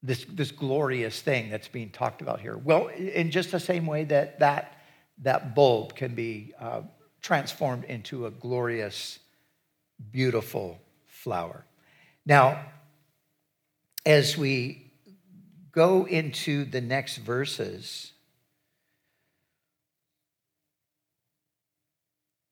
this, 0.03 0.25
this 0.29 0.51
glorious 0.51 1.21
thing 1.21 1.49
that's 1.49 1.67
being 1.67 1.89
talked 1.89 2.21
about 2.21 2.39
here? 2.39 2.57
Well, 2.57 2.87
in 2.87 3.31
just 3.31 3.51
the 3.51 3.59
same 3.59 3.85
way 3.85 4.05
that 4.05 4.39
that, 4.39 4.79
that 5.23 5.55
bulb 5.55 5.95
can 5.95 6.15
be 6.15 6.53
uh, 6.59 6.81
transformed 7.21 7.83
into 7.85 8.25
a 8.25 8.31
glorious, 8.31 9.19
beautiful 10.11 10.79
flower. 11.05 11.65
Now, 12.25 12.65
as 14.07 14.37
we 14.37 14.89
go 15.73 16.05
into 16.05 16.63
the 16.63 16.79
next 16.79 17.17
verses, 17.17 18.13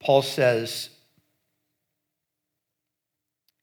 Paul 0.02 0.22
says, 0.22 0.90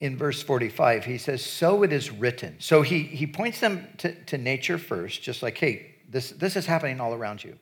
in 0.01 0.17
verse 0.17 0.43
45, 0.43 1.05
he 1.05 1.19
says, 1.19 1.45
So 1.45 1.83
it 1.83 1.93
is 1.93 2.11
written. 2.11 2.57
So 2.61 2.81
he, 2.81 3.03
he 3.03 3.27
points 3.27 3.61
them 3.61 3.87
to, 3.99 4.15
to 4.25 4.39
nature 4.39 4.79
first, 4.79 5.23
just 5.23 5.43
like, 5.43 5.59
hey, 5.59 5.97
this, 6.09 6.31
this 6.31 6.57
is 6.57 6.65
happening 6.65 6.99
all 6.99 7.13
around 7.13 7.45
you. 7.45 7.59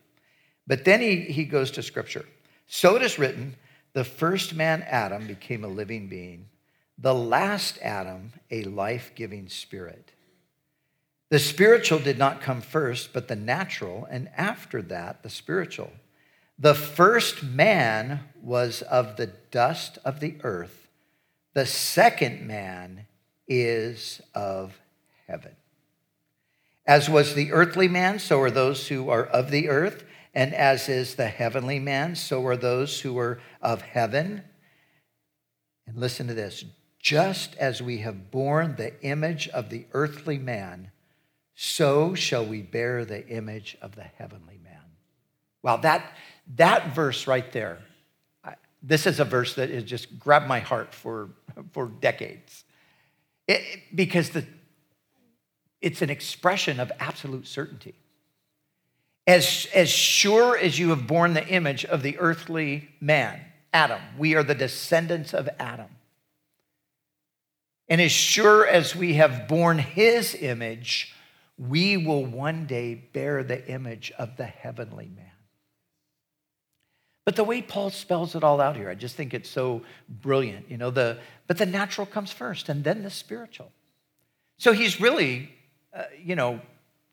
But 0.65 0.85
then 0.85 1.01
he, 1.01 1.23
he 1.23 1.45
goes 1.45 1.73
to 1.73 1.83
scripture. 1.83 2.25
So 2.69 2.95
it 2.95 3.03
is 3.03 3.19
written, 3.19 3.57
the 3.95 4.05
first 4.05 4.55
man, 4.55 4.85
Adam, 4.87 5.27
became 5.27 5.65
a 5.65 5.69
living 5.69 6.09
being, 6.09 6.51
the 6.97 7.15
last 7.15 7.79
Adam, 7.83 8.33
a 8.53 8.63
life 8.63 9.11
giving 9.17 9.49
spirit. 9.49 10.13
The 11.31 11.39
spiritual 11.39 12.01
did 12.01 12.19
not 12.19 12.43
come 12.43 12.61
first, 12.61 13.13
but 13.13 13.29
the 13.29 13.37
natural, 13.37 14.07
and 14.11 14.29
after 14.37 14.83
that, 14.83 15.23
the 15.23 15.31
spiritual. 15.31 15.93
The 16.59 16.75
first 16.75 17.43
man 17.43 18.21
was 18.43 18.83
of 18.83 19.17
the 19.17 19.29
dust 19.51 19.99
of 20.05 20.21
the 20.21 20.37
earth 20.43 20.81
the 21.53 21.67
second 21.67 22.47
man 22.47 23.07
is 23.49 24.21
of 24.35 24.79
heaven. 25.27 25.57
As 26.87 27.09
was 27.09 27.35
the 27.35 27.53
earthly 27.53 27.89
man, 27.89 28.19
so 28.19 28.41
are 28.41 28.51
those 28.51 28.89
who 28.89 29.11
are 29.11 29.27
of 29.27 29.51
the 29.51 29.69
earth. 29.69 30.05
And 30.33 30.55
as 30.55 30.89
is 30.89 31.17
the 31.17 31.27
heavenly 31.27 31.81
man, 31.81 32.15
so 32.15 32.47
are 32.47 32.57
those 32.57 33.01
who 33.01 33.19
are 33.19 33.41
of 33.61 33.83
heaven. 33.83 34.45
And 35.87 35.97
listen 35.97 36.29
to 36.29 36.35
this 36.35 36.65
just 37.01 37.57
as 37.57 37.83
we 37.83 37.99
have 37.99 38.31
borne 38.31 38.77
the 38.77 39.01
image 39.03 39.49
of 39.49 39.71
the 39.71 39.87
earthly 39.93 40.39
man, 40.39 40.91
so 41.63 42.15
shall 42.15 42.47
we 42.47 42.63
bear 42.63 43.05
the 43.05 43.29
image 43.29 43.77
of 43.83 43.95
the 43.95 44.03
heavenly 44.03 44.59
man. 44.65 44.81
Wow, 45.63 45.77
that, 45.77 46.17
that 46.57 46.95
verse 46.95 47.27
right 47.27 47.53
there, 47.53 47.81
I, 48.43 48.55
this 48.83 49.07
is 49.07 49.21
a 49.21 49.27
verse 49.27 49.57
that 49.57 49.69
has 49.69 49.85
just 49.85 50.19
grabbed 50.19 50.49
my 50.49 50.61
heart 50.61 50.95
for, 50.95 51.29
for 51.73 51.89
decades. 51.89 52.65
It, 53.47 53.63
because 53.95 54.31
the, 54.31 54.47
it's 55.83 56.01
an 56.01 56.09
expression 56.09 56.81
of 56.81 56.91
absolute 56.99 57.47
certainty. 57.47 57.95
As, 59.27 59.69
as 59.75 59.91
sure 59.91 60.57
as 60.57 60.79
you 60.79 60.89
have 60.89 61.07
borne 61.07 61.35
the 61.35 61.47
image 61.47 61.85
of 61.85 62.03
the 62.03 62.19
earthly 62.21 62.89
man, 63.03 63.39
Adam, 63.75 64.01
we 64.17 64.35
are 64.35 64.43
the 64.43 64.55
descendants 64.55 65.35
of 65.35 65.47
Adam. 65.59 65.91
And 67.87 68.01
as 68.01 68.13
sure 68.13 68.67
as 68.67 68.97
we 68.97 69.15
have 69.15 69.47
borne 69.47 69.79
his 69.79 70.35
image, 70.35 71.15
we 71.61 71.99
will 71.99 72.25
one 72.25 72.67
day 72.67 72.95
bear 72.95 73.45
the 73.45 73.69
image 73.69 74.11
of 74.19 74.37
the 74.39 74.47
heavenly 74.47 75.11
man. 75.15 75.27
But 77.27 77.37
the 77.37 77.45
way 77.45 77.61
Paul 77.61 77.91
spells 77.91 78.35
it 78.35 78.43
all 78.43 78.61
out 78.63 78.77
here, 78.77 78.89
I 78.89 78.95
just 78.95 79.15
think 79.15 79.35
it's 79.35 79.51
so 79.51 79.83
brilliant. 80.09 80.71
You 80.71 80.79
know, 80.79 80.91
the, 80.91 81.19
but 81.47 81.59
the 81.59 81.67
natural 81.67 82.07
comes 82.07 82.33
first 82.33 82.71
and 82.71 82.83
then 82.83 83.03
the 83.03 83.11
spiritual. 83.11 83.71
So 84.59 84.73
he's 84.73 85.01
really, 85.01 85.51
uh, 85.95 86.05
you 86.23 86.35
know, 86.35 86.61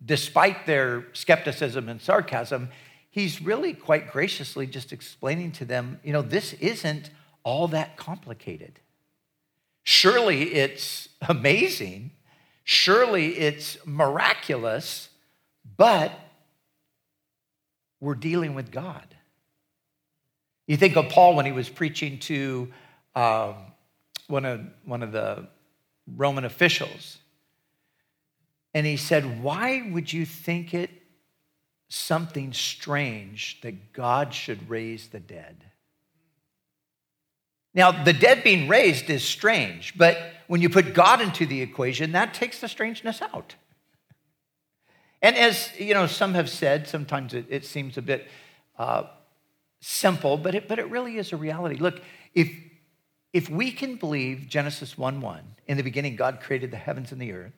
despite 0.04 0.66
their 0.66 1.06
skepticism 1.14 1.90
and 1.90 2.02
sarcasm, 2.02 2.70
he's 3.10 3.42
really 3.42 3.74
quite 3.74 4.12
graciously 4.12 4.66
just 4.66 4.94
explaining 4.94 5.52
to 5.54 5.66
them, 5.66 6.00
you 6.04 6.14
know, 6.14 6.22
this 6.22 6.54
isn't 6.54 7.10
all 7.44 7.68
that 7.70 7.98
complicated. 7.98 8.80
Surely 9.84 10.54
it's 10.54 11.10
amazing. 11.28 12.12
Surely 12.70 13.38
it's 13.38 13.78
miraculous, 13.86 15.08
but 15.78 16.12
we're 18.02 18.14
dealing 18.14 18.56
with 18.56 18.72
God. 18.72 19.06
You 20.68 20.76
think 20.76 20.98
of 20.98 21.08
Paul 21.08 21.38
when 21.38 21.46
he 21.46 21.54
was 21.54 21.70
preaching 21.70 22.20
to 22.20 22.68
um, 23.16 23.56
one, 24.28 24.44
of, 24.44 24.60
one 24.84 25.02
of 25.02 25.14
the 25.14 25.48
Roman 26.14 26.44
officials. 26.44 27.20
And 28.74 28.86
he 28.86 28.98
said, 28.98 29.42
Why 29.42 29.90
would 29.90 30.12
you 30.12 30.26
think 30.26 30.74
it 30.74 30.90
something 31.88 32.52
strange 32.52 33.62
that 33.62 33.94
God 33.94 34.34
should 34.34 34.70
raise 34.70 35.08
the 35.08 35.22
dead? 35.22 35.64
Now, 37.74 38.04
the 38.04 38.12
dead 38.12 38.44
being 38.44 38.68
raised 38.68 39.10
is 39.10 39.24
strange, 39.24 39.98
but 39.98 40.18
when 40.48 40.62
you 40.62 40.70
put 40.70 40.94
God 40.94 41.22
into 41.22 41.46
the 41.46 41.62
equation, 41.62 42.14
that 42.14 42.34
takes 42.34 42.60
the 42.60 42.68
strangeness 42.68 43.22
out. 43.22 43.56
And 45.22 45.36
as 45.36 45.72
you 45.80 45.94
know, 45.94 46.08
some 46.08 46.34
have 46.34 46.50
said, 46.50 46.88
sometimes 46.88 47.34
it, 47.34 47.46
it 47.50 47.66
seems 47.66 47.98
a 47.98 48.02
bit 48.02 48.28
uh, 48.78 49.04
simple, 49.80 50.38
but 50.38 50.56
it, 50.56 50.68
but 50.68 50.80
it 50.80 50.90
really 50.90 51.18
is 51.18 51.34
a 51.34 51.38
reality. 51.38 51.76
Look, 51.76 52.02
if, 52.34 52.52
if 53.34 53.50
we 53.50 53.72
can 53.72 53.96
believe 53.96 54.48
Genesis 54.48 54.98
1 54.98 55.22
1, 55.22 55.44
in 55.68 55.78
the 55.78 55.84
beginning, 55.84 56.16
God 56.16 56.40
created 56.40 56.72
the 56.72 56.78
heavens 56.78 57.12
and 57.12 57.22
the 57.22 57.34
earth, 57.34 57.54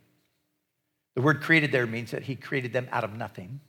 the 1.15 1.21
word 1.21 1.41
created 1.41 1.71
there 1.71 1.85
means 1.85 2.11
that 2.11 2.23
he 2.23 2.35
created 2.35 2.71
them 2.71 2.87
out 2.91 3.03
of 3.03 3.13
nothing. 3.13 3.59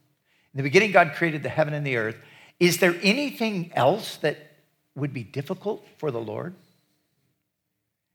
In 0.54 0.58
the 0.58 0.62
beginning, 0.62 0.92
God 0.92 1.14
created 1.14 1.42
the 1.42 1.48
heaven 1.48 1.74
and 1.74 1.86
the 1.86 1.96
earth. 1.96 2.16
Is 2.58 2.78
there 2.78 2.96
anything 3.02 3.72
else 3.74 4.16
that 4.18 4.36
would 4.94 5.12
be 5.12 5.24
difficult 5.24 5.86
for 5.98 6.10
the 6.10 6.20
Lord? 6.20 6.54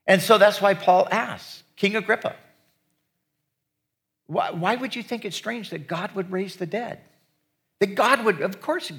And 0.08 0.22
so 0.22 0.38
that's 0.38 0.62
why 0.62 0.74
Paul 0.74 1.08
asks 1.12 1.64
King 1.76 1.96
Agrippa, 1.96 2.36
why, 4.28 4.52
why 4.52 4.76
would 4.76 4.96
you 4.96 5.04
think 5.04 5.26
it's 5.26 5.36
strange 5.36 5.70
that 5.70 5.88
God 5.88 6.14
would 6.16 6.32
raise 6.32 6.56
the 6.56 6.66
dead? 6.66 7.00
That 7.80 7.96
God 7.96 8.24
would, 8.26 8.42
of 8.42 8.62
course, 8.62 8.92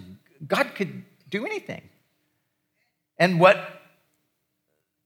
God 0.47 0.75
could 0.75 1.05
do 1.29 1.45
anything. 1.45 1.83
And 3.19 3.41
what 3.41 3.83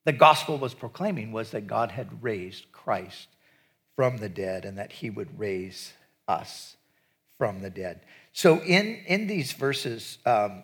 the 0.05 0.13
gospel 0.13 0.59
was 0.59 0.75
proclaiming 0.75 1.33
was 1.33 1.51
that 1.53 1.67
God 1.67 1.93
had 1.93 2.23
raised 2.23 2.71
Christ 2.73 3.29
from 3.97 4.19
the 4.19 4.29
dead 4.29 4.65
and 4.65 4.79
that 4.79 4.93
he 4.93 5.11
would 5.11 5.39
raise 5.39 5.93
us 6.27 6.77
from 7.39 7.61
the 7.61 7.71
dead. 7.71 8.01
So, 8.33 8.61
in, 8.63 9.01
in 9.07 9.27
these 9.27 9.53
verses, 9.53 10.19
um, 10.27 10.63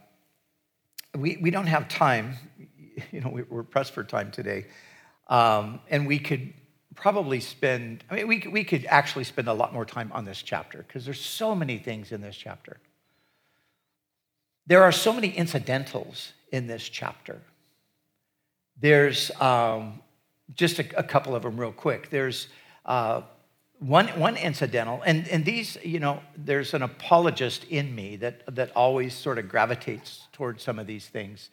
we, 1.17 1.37
we 1.37 1.51
don't 1.51 1.67
have 1.67 1.89
time. 1.89 2.37
You 3.13 3.21
know, 3.21 3.39
we're 3.51 3.63
pressed 3.63 3.93
for 3.93 4.03
time 4.03 4.31
today. 4.31 4.65
Um, 5.29 5.81
and 5.89 6.07
we 6.07 6.19
could 6.19 6.53
probably 6.95 7.41
spend, 7.41 8.05
I 8.11 8.17
mean, 8.17 8.29
we, 8.29 8.47
we 8.51 8.65
could 8.65 8.87
actually 8.87 9.25
spend 9.25 9.49
a 9.49 9.53
lot 9.53 9.73
more 9.73 9.85
time 9.85 10.11
on 10.13 10.25
this 10.25 10.43
chapter 10.43 10.79
because 10.79 11.05
there's 11.05 11.21
so 11.21 11.55
many 11.55 11.79
things 11.79 12.11
in 12.11 12.21
this 12.21 12.37
chapter. 12.37 12.79
There 14.67 14.83
are 14.83 14.93
so 14.93 15.13
many 15.13 15.29
incidentals 15.29 16.33
in 16.51 16.67
this 16.67 16.89
chapter. 16.89 17.41
There's 18.81 19.31
um, 19.41 20.01
just 20.55 20.79
a, 20.79 20.99
a, 20.99 21.03
couple 21.03 21.35
of 21.35 21.43
them, 21.43 21.59
real 21.59 21.73
quick. 21.73 22.11
There's 22.11 22.49
uh, 22.85 23.23
one, 23.79 24.09
one 24.09 24.37
incidental, 24.37 25.03
and, 25.05 25.29
and 25.29 25.45
these, 25.45 25.77
you 25.85 26.01
know, 26.01 26.21
there's 26.37 26.75
an 26.75 26.83
apologist 26.83 27.65
in 27.65 27.95
me 27.95 28.17
that, 28.17 28.43
that 28.55 28.73
always 28.75 29.15
sort 29.15 29.39
of 29.39 29.49
gravitates 29.49 30.29
towards 30.33 30.63
some 30.63 30.79
of 30.79 30.87
these 30.87 31.07
things. 31.07 31.51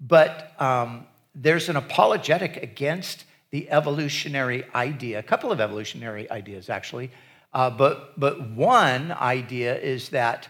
But 0.00 0.60
um, 0.60 1.06
there's 1.34 1.68
an 1.68 1.76
apologetic 1.76 2.56
against 2.62 3.24
the 3.50 3.70
evolutionary 3.70 4.64
idea, 4.74 5.18
a 5.18 5.22
couple 5.22 5.52
of 5.52 5.60
evolutionary 5.60 6.30
ideas 6.30 6.70
actually. 6.70 7.10
Uh, 7.52 7.68
but, 7.68 8.18
but 8.18 8.50
one 8.50 9.12
idea 9.12 9.78
is 9.78 10.08
that 10.10 10.48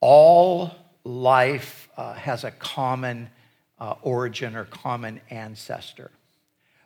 all 0.00 0.74
life 1.04 1.88
uh, 1.96 2.12
has 2.14 2.44
a 2.44 2.50
common 2.50 3.30
uh, 3.78 3.94
origin 4.02 4.54
or 4.54 4.64
common 4.64 5.20
ancestor. 5.30 6.10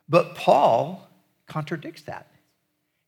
But 0.08 0.34
Paul 0.36 1.08
contradicts 1.46 2.02
that. 2.02 2.28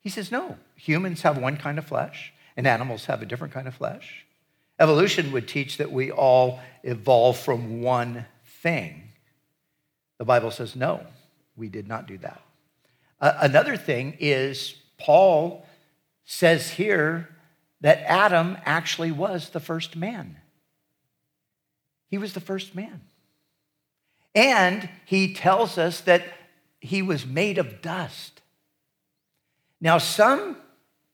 He 0.01 0.09
says, 0.09 0.33
no, 0.33 0.57
humans 0.75 1.23
have 1.23 1.38
one 1.38 1.57
kind 1.57 1.79
of 1.79 1.87
flesh, 1.87 2.33
and 2.57 2.66
animals 2.66 3.05
have 3.05 3.23
a 3.23 3.27
different 3.27 3.55
kind 3.55 3.69
of 3.69 3.75
flesh. 3.75 4.25
Evolution 4.79 5.31
would 5.33 5.47
teach 5.47 5.77
that 5.77 5.93
we 5.93 6.11
all 6.11 6.61
evolve 6.83 7.38
from 7.38 7.83
one 7.83 8.27
thing. 8.62 9.10
The 10.20 10.26
Bible 10.26 10.50
says, 10.50 10.76
no, 10.76 11.00
we 11.56 11.70
did 11.70 11.88
not 11.88 12.06
do 12.06 12.18
that. 12.18 12.42
Uh, 13.22 13.33
another 13.40 13.78
thing 13.78 14.18
is, 14.20 14.74
Paul 14.98 15.66
says 16.26 16.72
here 16.72 17.30
that 17.80 18.02
Adam 18.02 18.59
actually 18.66 19.12
was 19.12 19.48
the 19.48 19.61
first 19.61 19.96
man. 19.96 20.37
He 22.09 22.18
was 22.18 22.35
the 22.35 22.40
first 22.40 22.74
man. 22.74 23.00
And 24.35 24.90
he 25.06 25.33
tells 25.33 25.78
us 25.78 26.02
that 26.02 26.22
he 26.83 27.00
was 27.00 27.24
made 27.24 27.56
of 27.56 27.80
dust. 27.80 28.42
Now, 29.80 29.96
some 29.96 30.59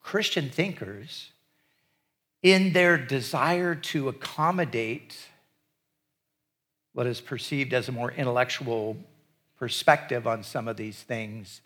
Christian 0.02 0.50
thinkers, 0.50 1.30
in 2.42 2.72
their 2.72 2.98
desire 2.98 3.76
to 3.76 4.08
accommodate 4.08 5.16
what 6.96 7.06
is 7.06 7.20
perceived 7.20 7.74
as 7.74 7.90
a 7.90 7.92
more 7.92 8.10
intellectual 8.10 8.96
perspective 9.58 10.26
on 10.26 10.42
some 10.42 10.66
of 10.66 10.78
these 10.78 11.02
things, 11.02 11.60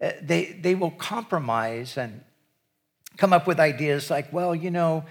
eh, 0.00 0.12
they, 0.22 0.44
they 0.52 0.76
will 0.76 0.92
compromise 0.92 1.96
and 1.96 2.20
come 3.16 3.32
up 3.32 3.48
with 3.48 3.58
ideas 3.58 4.10
like, 4.10 4.32
well, 4.32 4.54
you 4.54 4.70
know, 4.70 5.04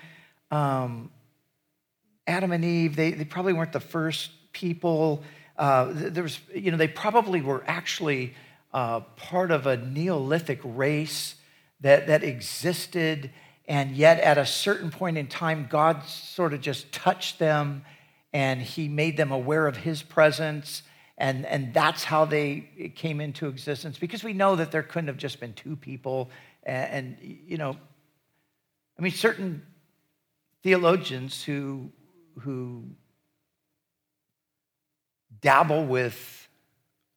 um, 0.50 1.12
Adam 2.26 2.54
and 2.54 2.63
Eve, 2.63 2.95
they, 2.95 3.12
they 3.12 3.26
probably 3.26 3.52
weren't 3.52 3.74
the 3.74 3.82
first 3.82 4.32
people. 4.54 5.24
Uh, 5.58 5.91
there 5.91 6.24
was, 6.24 6.39
you 6.56 6.72
know, 6.72 6.78
they 6.78 6.88
probably 6.88 7.41
were 7.41 7.62
actually 7.67 8.36
uh, 8.74 9.02
part 9.17 9.52
of 9.52 9.67
a 9.67 9.76
Neolithic 9.76 10.62
race 10.63 11.36
that, 11.82 12.08
that 12.08 12.24
existed, 12.24 13.30
and 13.67 13.91
yet 13.91 14.22
at 14.22 14.38
a 14.38 14.45
certain 14.45 14.89
point 14.89 15.17
in 15.17 15.28
time, 15.28 15.67
God 15.69 16.06
sort 16.06 16.54
of 16.54 16.62
just 16.62 16.93
touched 16.93 17.39
them 17.39 17.84
and 18.34 18.62
he 18.62 18.88
made 18.88 19.18
them 19.18 19.32
aware 19.32 19.68
of 19.68 19.78
his 19.78 20.04
presence. 20.04 20.84
And, 21.18 21.46
and 21.46 21.74
that's 21.74 22.04
how 22.04 22.26
they 22.26 22.92
came 22.96 23.20
into 23.20 23.48
existence 23.48 23.98
because 23.98 24.24
we 24.24 24.34
know 24.34 24.56
that 24.56 24.72
there 24.72 24.84
couldn't 24.84 25.08
have 25.08 25.18
just 25.18 25.39
been 25.39 25.54
two 25.54 25.76
people. 25.76 26.30
And, 26.63 27.18
and 27.22 27.39
you 27.48 27.58
know, 27.58 27.76
I 28.98 29.02
mean, 29.02 29.12
certain 29.12 29.63
theologians 30.63 31.44
who 31.44 31.92
who 32.39 32.84
dabble 35.42 35.86
with 35.86 36.48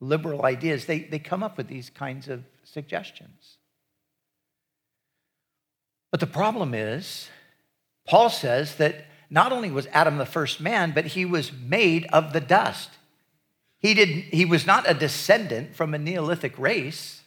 liberal 0.00 0.44
ideas, 0.44 0.86
they, 0.86 1.00
they 1.00 1.18
come 1.18 1.42
up 1.42 1.56
with 1.56 1.68
these 1.68 1.90
kinds 1.90 2.28
of 2.28 2.44
suggestions. 2.64 3.58
But 6.10 6.20
the 6.20 6.26
problem 6.26 6.74
is, 6.74 7.28
Paul 8.06 8.28
says 8.28 8.76
that 8.76 9.06
not 9.32 9.50
only 9.50 9.70
was 9.70 9.86
Adam 9.92 10.18
the 10.18 10.26
first 10.26 10.60
man, 10.60 10.92
but 10.92 11.06
he 11.06 11.24
was 11.24 11.50
made 11.54 12.04
of 12.12 12.34
the 12.34 12.40
dust. 12.40 12.90
He, 13.78 13.94
did, 13.94 14.08
he 14.08 14.44
was 14.44 14.66
not 14.66 14.88
a 14.88 14.92
descendant 14.92 15.74
from 15.74 15.94
a 15.94 15.98
Neolithic 15.98 16.58
race. 16.58 17.22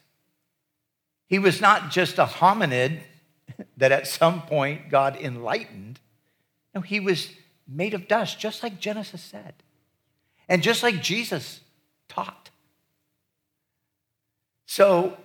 He 1.25 1.39
was 1.39 1.59
not 1.59 1.89
just 1.89 2.19
a 2.19 2.25
hominid 2.25 2.99
that 3.77 3.91
at 3.91 4.05
some 4.05 4.43
point 4.43 4.91
God 4.91 5.17
enlightened. 5.19 5.99
No, 6.75 6.81
he 6.81 6.99
was 6.99 7.31
made 7.67 7.95
of 7.95 8.07
dust, 8.07 8.39
just 8.39 8.61
like 8.61 8.79
Genesis 8.79 9.23
said, 9.23 9.55
and 10.47 10.61
just 10.61 10.83
like 10.83 11.01
Jesus 11.01 11.59
taught. 12.07 12.51
So, 14.67 15.17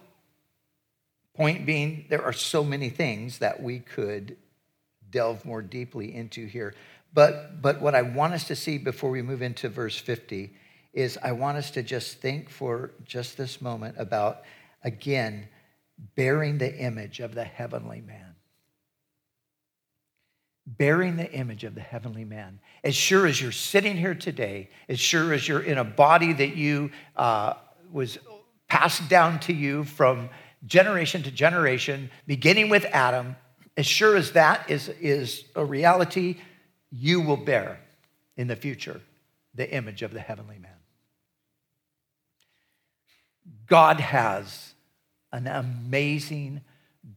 point 1.34 1.66
being, 1.66 2.06
there 2.08 2.24
are 2.24 2.32
so 2.32 2.64
many 2.64 2.88
things 2.88 3.38
that 3.40 3.62
we 3.62 3.80
could 3.80 4.38
delve 5.10 5.44
more 5.44 5.62
deeply 5.62 6.14
into 6.14 6.46
here. 6.46 6.74
But, 7.12 7.60
but 7.60 7.80
what 7.80 7.94
I 7.94 8.02
want 8.02 8.34
us 8.34 8.44
to 8.48 8.56
see 8.56 8.78
before 8.78 9.10
we 9.10 9.22
move 9.22 9.42
into 9.42 9.68
verse 9.68 9.96
50 9.98 10.54
is 10.92 11.18
I 11.22 11.32
want 11.32 11.56
us 11.58 11.70
to 11.72 11.82
just 11.82 12.20
think 12.20 12.48
for 12.48 12.92
just 13.04 13.36
this 13.36 13.60
moment 13.60 13.96
about, 13.98 14.42
again, 14.84 15.48
bearing 16.14 16.58
the 16.58 16.74
image 16.76 17.20
of 17.20 17.34
the 17.34 17.44
heavenly 17.44 18.00
man. 18.00 18.34
Bearing 20.66 21.16
the 21.16 21.30
image 21.32 21.64
of 21.64 21.74
the 21.74 21.80
heavenly 21.80 22.24
man. 22.24 22.60
As 22.84 22.94
sure 22.94 23.26
as 23.26 23.40
you're 23.40 23.52
sitting 23.52 23.96
here 23.96 24.14
today, 24.14 24.70
as 24.88 25.00
sure 25.00 25.32
as 25.32 25.46
you're 25.46 25.62
in 25.62 25.78
a 25.78 25.84
body 25.84 26.32
that 26.32 26.56
you 26.56 26.90
uh, 27.16 27.54
was 27.90 28.18
passed 28.68 29.08
down 29.08 29.40
to 29.40 29.52
you 29.52 29.84
from 29.84 30.30
generation 30.66 31.22
to 31.24 31.30
generation, 31.30 32.10
beginning 32.26 32.68
with 32.68 32.84
Adam, 32.86 33.36
as 33.76 33.86
sure 33.86 34.16
as 34.16 34.32
that 34.32 34.70
is, 34.70 34.88
is 35.00 35.44
a 35.54 35.64
reality, 35.64 36.36
you 36.90 37.20
will 37.20 37.36
bear 37.36 37.80
in 38.36 38.48
the 38.48 38.56
future 38.56 39.00
the 39.54 39.70
image 39.72 40.02
of 40.02 40.12
the 40.12 40.20
heavenly 40.20 40.58
man. 40.58 40.70
God 43.66 44.00
has 44.00 44.74
an 45.32 45.46
amazing, 45.46 46.60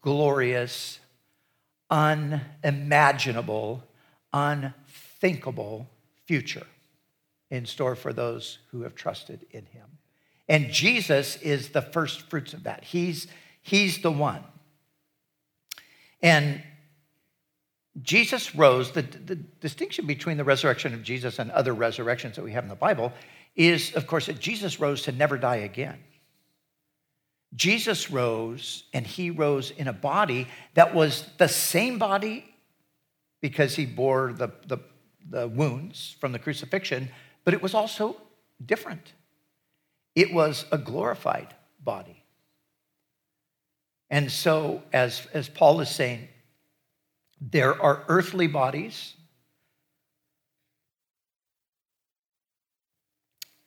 glorious, 0.01 0.99
unimaginable, 1.89 3.83
unthinkable 4.31 5.87
future 6.25 6.67
in 7.49 7.65
store 7.65 7.95
for 7.95 8.13
those 8.13 8.59
who 8.71 8.81
have 8.81 8.95
trusted 8.95 9.45
in 9.51 9.65
him. 9.65 9.85
And 10.47 10.71
Jesus 10.71 11.37
is 11.37 11.69
the 11.69 11.81
first 11.81 12.29
fruits 12.29 12.53
of 12.53 12.63
that. 12.63 12.83
He's, 12.83 13.27
he's 13.61 14.01
the 14.01 14.11
one. 14.11 14.43
And 16.23 16.63
Jesus 18.01 18.55
rose, 18.55 18.91
the, 18.91 19.03
the 19.03 19.35
distinction 19.35 20.07
between 20.07 20.37
the 20.37 20.43
resurrection 20.43 20.93
of 20.95 21.03
Jesus 21.03 21.37
and 21.37 21.51
other 21.51 21.73
resurrections 21.73 22.37
that 22.37 22.43
we 22.43 22.53
have 22.53 22.63
in 22.63 22.69
the 22.69 22.75
Bible 22.75 23.13
is, 23.55 23.93
of 23.93 24.07
course, 24.07 24.25
that 24.25 24.39
Jesus 24.39 24.79
rose 24.79 25.03
to 25.03 25.11
never 25.11 25.37
die 25.37 25.57
again. 25.57 25.99
Jesus 27.55 28.09
rose, 28.09 28.85
and 28.93 29.05
he 29.05 29.29
rose 29.29 29.69
in 29.69 29.87
a 29.87 29.93
body 29.93 30.47
that 30.73 30.95
was 30.95 31.29
the 31.37 31.47
same 31.47 31.99
body 31.99 32.45
because 33.41 33.75
he 33.75 33.85
bore 33.85 34.33
the, 34.33 34.49
the, 34.65 34.79
the 35.29 35.47
wounds 35.47 36.15
from 36.19 36.31
the 36.31 36.39
crucifixion, 36.39 37.09
but 37.43 37.53
it 37.53 37.61
was 37.61 37.75
also 37.75 38.15
different. 38.65 39.13
It 40.15 40.33
was 40.33 40.65
a 40.71 40.79
glorified 40.79 41.53
body. 41.79 42.22
And 44.13 44.31
so, 44.31 44.83
as, 44.93 45.25
as 45.33 45.49
Paul 45.49 45.81
is 45.81 45.89
saying, 45.89 46.27
there 47.41 47.81
are 47.81 48.03
earthly 48.07 48.45
bodies. 48.45 49.15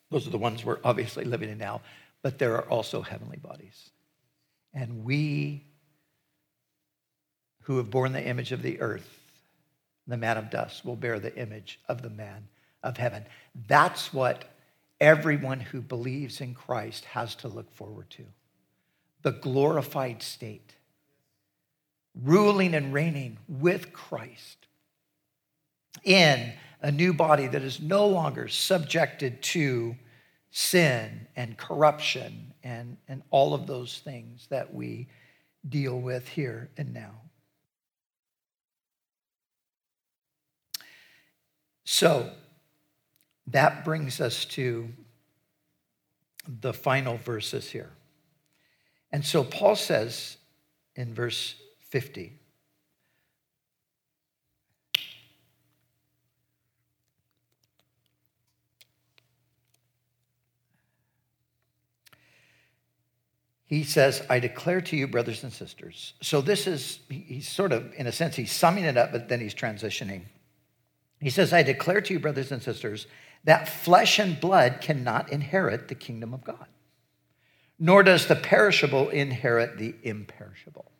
Those 0.09 0.25
are 0.25 0.31
the 0.31 0.39
ones 0.39 0.65
we're 0.65 0.79
obviously 0.85 1.25
living 1.25 1.49
in 1.49 1.59
now, 1.59 1.81
but 2.23 2.39
there 2.39 2.55
are 2.55 2.69
also 2.69 3.03
heavenly 3.03 3.39
bodies. 3.39 3.91
And 4.73 5.03
we 5.03 5.65
who 7.63 7.79
have 7.79 7.91
borne 7.91 8.13
the 8.13 8.25
image 8.25 8.53
of 8.53 8.63
the 8.63 8.81
earth, 8.81 9.19
the 10.07 10.17
man 10.17 10.37
of 10.37 10.49
dust, 10.49 10.85
will 10.85 10.95
bear 10.95 11.19
the 11.19 11.37
image 11.37 11.81
of 11.89 12.03
the 12.03 12.11
man 12.11 12.47
of 12.85 12.99
heaven. 12.99 13.25
That's 13.67 14.15
what 14.15 14.45
everyone 15.01 15.59
who 15.59 15.81
believes 15.81 16.41
in 16.41 16.55
Christ 16.55 17.05
has 17.07 17.35
to 17.35 17.49
look 17.49 17.75
forward 17.75 18.11
to 18.11 18.27
the 19.27 19.33
glorified 19.33 20.23
state 20.23 20.77
ruling 22.23 22.77
and 22.77 22.95
reigning 22.95 23.37
with 23.49 23.93
Christ 23.93 24.69
in 26.05 26.53
a 26.81 26.93
new 26.93 27.13
body 27.13 27.49
that 27.49 27.61
is 27.61 27.81
no 27.81 28.07
longer 28.07 28.47
subjected 28.47 29.43
to 29.43 29.97
sin 30.53 31.27
and 31.35 31.57
corruption 31.57 32.55
and, 32.63 32.99
and 33.09 33.25
all 33.33 33.53
of 33.53 33.67
those 33.67 33.99
things 33.99 34.47
that 34.51 34.73
we 34.73 35.09
deal 35.69 35.99
with 35.99 36.29
here 36.29 36.71
and 36.77 36.95
now. 36.95 37.23
So 41.83 42.31
that 43.49 43.85
brings 43.85 44.21
us 44.21 44.45
to 44.45 44.89
the 46.47 46.73
final 46.73 47.17
verses 47.17 47.69
here. 47.71 47.91
And 49.17 49.25
so 49.25 49.43
Paul 49.43 49.77
says 49.77 50.37
in 50.95 51.15
verse 51.15 51.55
50. 51.89 52.35
He 63.65 63.85
says, 63.85 64.23
I 64.29 64.39
declare 64.39 64.83
to 64.83 64.95
you, 64.95 65.07
brothers 65.07 65.43
and 65.45 65.51
sisters. 65.51 66.13
So, 66.21 66.43
this 66.43 66.67
is, 66.67 66.99
he's 67.09 67.49
sort 67.49 67.73
of, 67.73 67.95
in 67.97 68.07
a 68.07 68.13
sense, 68.13 68.37
he's 68.37 68.53
summing 68.53 68.85
it 68.85 68.99
up, 68.99 69.13
but 69.13 69.31
then 69.31 69.41
he's 69.41 69.55
transitioning. 69.55 70.25
He 71.23 71.31
says, 71.31 71.55
I 71.55 71.63
declare 71.63 72.03
to 72.03 72.13
you, 72.13 72.21
brothers 72.21 72.53
and 72.53 72.63
sisters, 72.63 73.07
that 73.45 73.67
flesh 73.67 74.19
and 74.19 74.39
blood 74.39 74.83
cannot 74.83 75.33
inherit 75.33 75.89
the 75.89 75.95
kingdom 75.95 76.35
of 76.35 76.45
God, 76.45 76.67
nor 77.79 78.03
does 78.03 78.27
the 78.27 78.37
perishable 78.37 79.09
inherit 79.11 79.79
the 79.79 79.95
imperishable. 80.03 80.91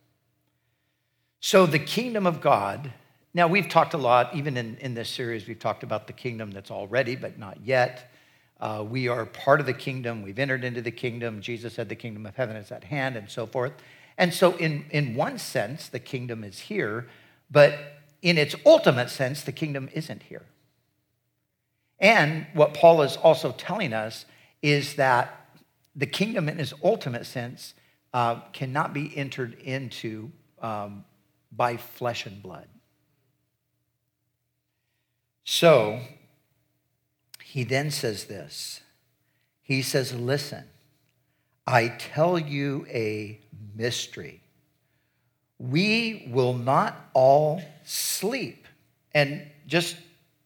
So, 1.41 1.67
the 1.67 1.79
kingdom 1.79 2.27
of 2.27 2.41
God, 2.41 2.93
now 3.33 3.47
we've 3.47 3.69
talked 3.69 3.95
a 3.95 3.99
lot, 3.99 4.35
even 4.35 4.57
in, 4.57 4.77
in 4.79 4.95
this 4.95 5.09
series, 5.09 5.47
we've 5.47 5.59
talked 5.59 5.83
about 5.83 6.07
the 6.07 6.13
kingdom 6.13 6.51
that's 6.51 6.71
already, 6.71 7.17
but 7.17 7.39
not 7.39 7.59
yet. 7.65 8.13
Uh, 8.59 8.85
we 8.89 9.09
are 9.09 9.27
part 9.27 9.61
of 9.61 9.67
the 9.67 9.75
kingdom. 9.75 10.23
We've 10.23 10.39
entered 10.39 10.65
into 10.65 10.81
the 10.81 10.91
kingdom. 10.91 11.43
Jesus 11.43 11.75
said 11.75 11.89
the 11.89 11.95
kingdom 11.95 12.25
of 12.25 12.35
heaven 12.37 12.57
is 12.57 12.73
at 12.73 12.85
hand, 12.85 13.17
and 13.17 13.31
so 13.31 13.47
forth. 13.47 13.73
And 14.19 14.33
so, 14.33 14.57
in, 14.57 14.87
in 14.91 15.15
one 15.15 15.39
sense, 15.39 15.89
the 15.89 15.99
kingdom 15.99 16.43
is 16.43 16.59
here, 16.59 17.07
but 17.51 17.79
in 18.23 18.39
its 18.39 18.55
ultimate 18.65 19.11
sense, 19.11 19.43
the 19.43 19.53
kingdom 19.53 19.89
isn't 19.93 20.25
here. 20.25 20.47
And 21.99 22.47
what 22.55 22.75
Paul 22.75 23.03
is 23.03 23.17
also 23.17 23.53
telling 23.53 23.93
us 23.93 24.27
is 24.63 24.97
that 24.97 25.46
the 25.97 26.07
kingdom, 26.07 26.49
in 26.49 26.61
its 26.61 26.75
ultimate 26.85 27.25
sense, 27.25 27.75
uh, 28.13 28.41
cannot 28.53 28.93
be 28.93 29.17
entered 29.17 29.55
into 29.55 30.31
um, 30.61 31.05
by 31.51 31.77
flesh 31.77 32.27
and 32.27 32.43
blood. 32.43 32.69
So 35.45 36.01
he 37.43 37.65
then 37.65 37.91
says 37.91 38.25
this 38.25 38.83
He 39.63 39.81
says, 39.81 40.13
Listen, 40.13 40.65
I 41.67 41.89
tell 41.89 42.39
you 42.39 42.87
a 42.91 43.41
mystery. 43.75 44.43
We 45.59 46.29
will 46.31 46.53
not 46.53 46.95
all 47.15 47.63
sleep. 47.85 48.67
And 49.15 49.47
just 49.67 49.97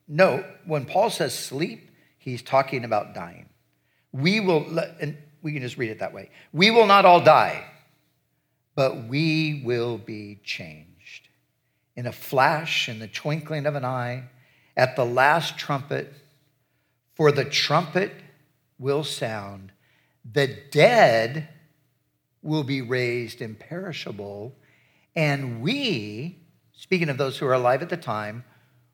note, 0.07 0.45
when 0.65 0.85
Paul 0.85 1.09
says 1.09 1.37
sleep, 1.37 1.91
he's 2.17 2.41
talking 2.41 2.85
about 2.85 3.13
dying. 3.13 3.49
We 4.13 4.39
will, 4.39 4.79
and 5.01 5.17
we 5.41 5.53
can 5.53 5.61
just 5.61 5.77
read 5.77 5.89
it 5.89 5.99
that 5.99 6.13
way. 6.13 6.29
We 6.53 6.71
will 6.71 6.85
not 6.85 7.05
all 7.05 7.21
die, 7.21 7.65
but 8.75 9.07
we 9.07 9.61
will 9.65 9.97
be 9.97 10.39
changed 10.43 11.27
in 11.95 12.05
a 12.05 12.11
flash, 12.11 12.87
in 12.87 12.99
the 12.99 13.07
twinkling 13.07 13.65
of 13.65 13.75
an 13.75 13.85
eye, 13.85 14.23
at 14.77 14.95
the 14.95 15.05
last 15.05 15.57
trumpet, 15.57 16.13
for 17.15 17.31
the 17.31 17.45
trumpet 17.45 18.13
will 18.79 19.03
sound, 19.03 19.71
the 20.33 20.57
dead 20.71 21.49
will 22.41 22.63
be 22.63 22.81
raised 22.81 23.41
imperishable, 23.41 24.55
and 25.15 25.61
we, 25.61 26.39
speaking 26.73 27.09
of 27.09 27.17
those 27.17 27.37
who 27.37 27.45
are 27.45 27.53
alive 27.53 27.81
at 27.81 27.89
the 27.89 27.97
time, 27.97 28.43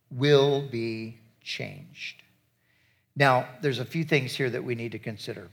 will 0.10 0.67
be 0.67 1.17
changed. 1.41 2.23
Now, 3.15 3.47
there's 3.62 3.79
a 3.79 3.86
few 3.86 4.03
things 4.03 4.36
here 4.36 4.49
that 4.49 4.63
we 4.63 4.75
need 4.75 4.91
to 4.91 4.99
consider. 4.99 5.49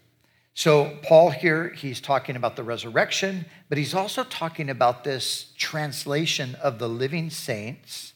So, 0.56 0.96
Paul 1.02 1.30
here, 1.30 1.70
he's 1.70 2.00
talking 2.00 2.36
about 2.36 2.54
the 2.54 2.62
resurrection, 2.62 3.44
but 3.68 3.76
he's 3.76 3.92
also 3.92 4.22
talking 4.22 4.70
about 4.70 5.02
this 5.02 5.52
translation 5.58 6.54
of 6.62 6.78
the 6.78 6.88
living 6.88 7.28
saints. 7.30 8.14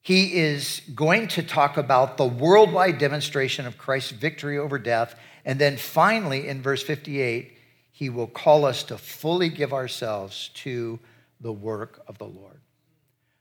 He 0.00 0.38
is 0.38 0.80
going 0.94 1.28
to 1.28 1.42
talk 1.42 1.76
about 1.76 2.16
the 2.16 2.26
worldwide 2.26 2.96
demonstration 2.96 3.66
of 3.66 3.76
Christ's 3.76 4.12
victory 4.12 4.56
over 4.56 4.78
death. 4.78 5.14
And 5.44 5.58
then 5.58 5.76
finally, 5.76 6.48
in 6.48 6.62
verse 6.62 6.82
58, 6.82 7.52
he 7.90 8.08
will 8.08 8.26
call 8.26 8.64
us 8.64 8.82
to 8.84 8.96
fully 8.96 9.50
give 9.50 9.74
ourselves 9.74 10.50
to 10.54 10.98
the 11.38 11.52
work 11.52 12.02
of 12.08 12.16
the 12.16 12.26
Lord. 12.26 12.62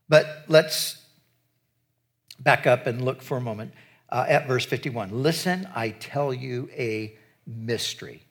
But 0.10 0.44
let's 0.50 1.02
back 2.42 2.68
up 2.68 2.88
and 2.88 3.06
look 3.06 3.22
for 3.22 3.38
a 3.38 3.42
moment 3.42 3.72
uh, 4.10 4.26
at 4.28 4.48
verse 4.48 4.66
51. 4.66 5.24
Listen, 5.24 5.70
I 5.74 5.92
tell 5.92 6.34
you 6.34 6.70
a 6.74 7.18
mystery. 7.46 8.24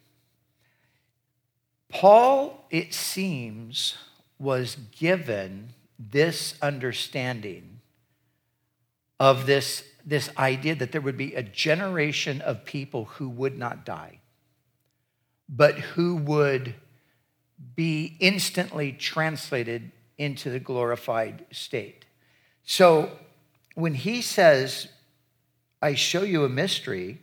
Paul, 1.88 2.66
it 2.70 2.94
seems, 2.94 3.96
was 4.38 4.76
given 4.98 5.70
this 5.98 6.54
understanding 6.62 7.80
of 9.18 9.46
this, 9.46 9.84
this 10.06 10.30
idea 10.38 10.74
that 10.76 10.92
there 10.92 11.00
would 11.00 11.16
be 11.16 11.34
a 11.34 11.42
generation 11.42 12.40
of 12.40 12.64
people 12.64 13.04
who 13.04 13.28
would 13.28 13.58
not 13.58 13.84
die, 13.84 14.20
but 15.48 15.74
who 15.78 16.16
would 16.16 16.74
be 17.76 18.16
instantly 18.20 18.92
translated 18.92 19.90
into 20.16 20.48
the 20.48 20.60
glorified 20.60 21.44
state. 21.50 22.06
So 22.64 23.10
when 23.74 23.94
he 23.94 24.22
says, 24.22 24.88
I 25.82 25.94
show 25.94 26.22
you 26.22 26.44
a 26.44 26.48
mystery, 26.48 27.20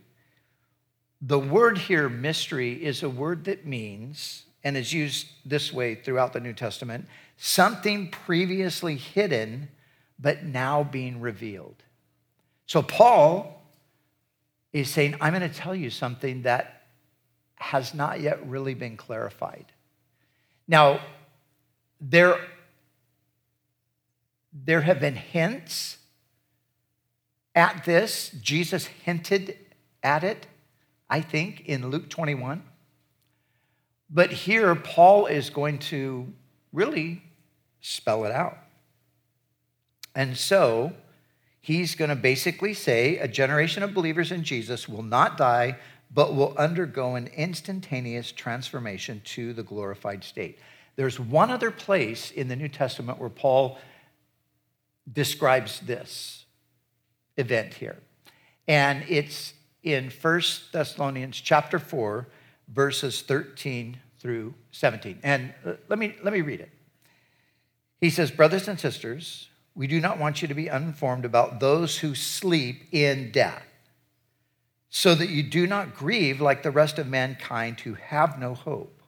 the 1.21 1.39
word 1.39 1.77
here, 1.77 2.09
mystery, 2.09 2.73
is 2.83 3.03
a 3.03 3.09
word 3.09 3.45
that 3.45 3.65
means, 3.65 4.43
and 4.63 4.77
is 4.77 4.93
used 4.93 5.27
this 5.45 5.73
way 5.73 5.95
throughout 5.95 6.33
the 6.33 6.39
New 6.39 6.53
Testament, 6.53 7.07
something 7.37 8.09
previously 8.09 8.95
hidden, 8.95 9.69
but 10.19 10.43
now 10.43 10.83
being 10.83 11.19
revealed. 11.21 11.83
So 12.65 12.81
Paul 12.81 13.63
is 14.73 14.89
saying, 14.89 15.15
I'm 15.21 15.33
going 15.33 15.49
to 15.49 15.55
tell 15.55 15.75
you 15.75 15.89
something 15.89 16.43
that 16.43 16.83
has 17.55 17.93
not 17.93 18.19
yet 18.19 18.47
really 18.47 18.73
been 18.73 18.97
clarified. 18.97 19.65
Now, 20.67 20.99
there, 21.99 22.37
there 24.53 24.81
have 24.81 24.99
been 24.99 25.15
hints 25.15 25.97
at 27.55 27.85
this. 27.85 28.29
Jesus 28.41 28.85
hinted 28.85 29.57
at 30.03 30.23
it, 30.23 30.45
I 31.09 31.21
think, 31.21 31.61
in 31.65 31.89
Luke 31.89 32.09
21. 32.09 32.63
But 34.09 34.31
here, 34.31 34.73
Paul 34.75 35.25
is 35.25 35.49
going 35.49 35.79
to 35.79 36.31
really 36.73 37.23
spell 37.81 38.25
it 38.25 38.31
out. 38.31 38.57
And 40.15 40.37
so, 40.37 40.93
he's 41.61 41.95
going 41.95 42.09
to 42.09 42.15
basically 42.15 42.73
say 42.73 43.17
a 43.17 43.27
generation 43.27 43.83
of 43.83 43.93
believers 43.93 44.31
in 44.31 44.43
Jesus 44.43 44.87
will 44.87 45.03
not 45.03 45.37
die, 45.37 45.77
but 46.13 46.35
will 46.35 46.55
undergo 46.57 47.15
an 47.15 47.27
instantaneous 47.27 48.31
transformation 48.31 49.21
to 49.25 49.53
the 49.53 49.63
glorified 49.63 50.23
state. 50.23 50.59
There's 50.95 51.19
one 51.19 51.51
other 51.51 51.69
place 51.69 52.31
in 52.31 52.47
the 52.47 52.55
New 52.55 52.69
Testament 52.69 53.19
where 53.19 53.29
Paul 53.29 53.77
describes 55.11 55.79
this 55.81 56.45
event 57.37 57.75
here. 57.75 57.97
And 58.67 59.05
it's 59.07 59.53
in 59.93 60.09
1 60.09 60.41
Thessalonians 60.71 61.39
chapter 61.39 61.79
4, 61.79 62.27
verses 62.67 63.21
13 63.21 63.97
through 64.19 64.53
17. 64.71 65.19
And 65.23 65.53
uh, 65.65 65.73
let 65.87 65.99
me, 65.99 66.15
let 66.23 66.33
me 66.33 66.41
read 66.41 66.59
it. 66.59 66.71
He 67.99 68.09
says, 68.09 68.31
Brothers 68.31 68.67
and 68.67 68.79
sisters, 68.79 69.49
we 69.75 69.87
do 69.87 69.99
not 69.99 70.19
want 70.19 70.41
you 70.41 70.47
to 70.47 70.53
be 70.53 70.69
uninformed 70.69 71.25
about 71.25 71.59
those 71.59 71.99
who 71.99 72.15
sleep 72.15 72.83
in 72.91 73.31
death, 73.31 73.63
so 74.89 75.15
that 75.15 75.29
you 75.29 75.43
do 75.43 75.67
not 75.67 75.95
grieve 75.95 76.41
like 76.41 76.63
the 76.63 76.71
rest 76.71 76.97
of 76.97 77.07
mankind 77.07 77.81
who 77.81 77.93
have 77.93 78.39
no 78.39 78.53
hope. 78.53 79.01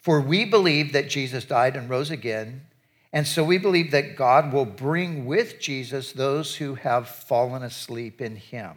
For 0.00 0.20
we 0.20 0.44
believe 0.44 0.92
that 0.92 1.08
Jesus 1.08 1.44
died 1.44 1.76
and 1.76 1.88
rose 1.88 2.10
again 2.10 2.62
and 3.14 3.28
so 3.28 3.44
we 3.44 3.58
believe 3.58 3.92
that 3.92 4.16
God 4.16 4.52
will 4.52 4.64
bring 4.64 5.24
with 5.24 5.60
Jesus 5.60 6.10
those 6.10 6.56
who 6.56 6.74
have 6.74 7.08
fallen 7.08 7.62
asleep 7.62 8.20
in 8.20 8.34
him. 8.34 8.76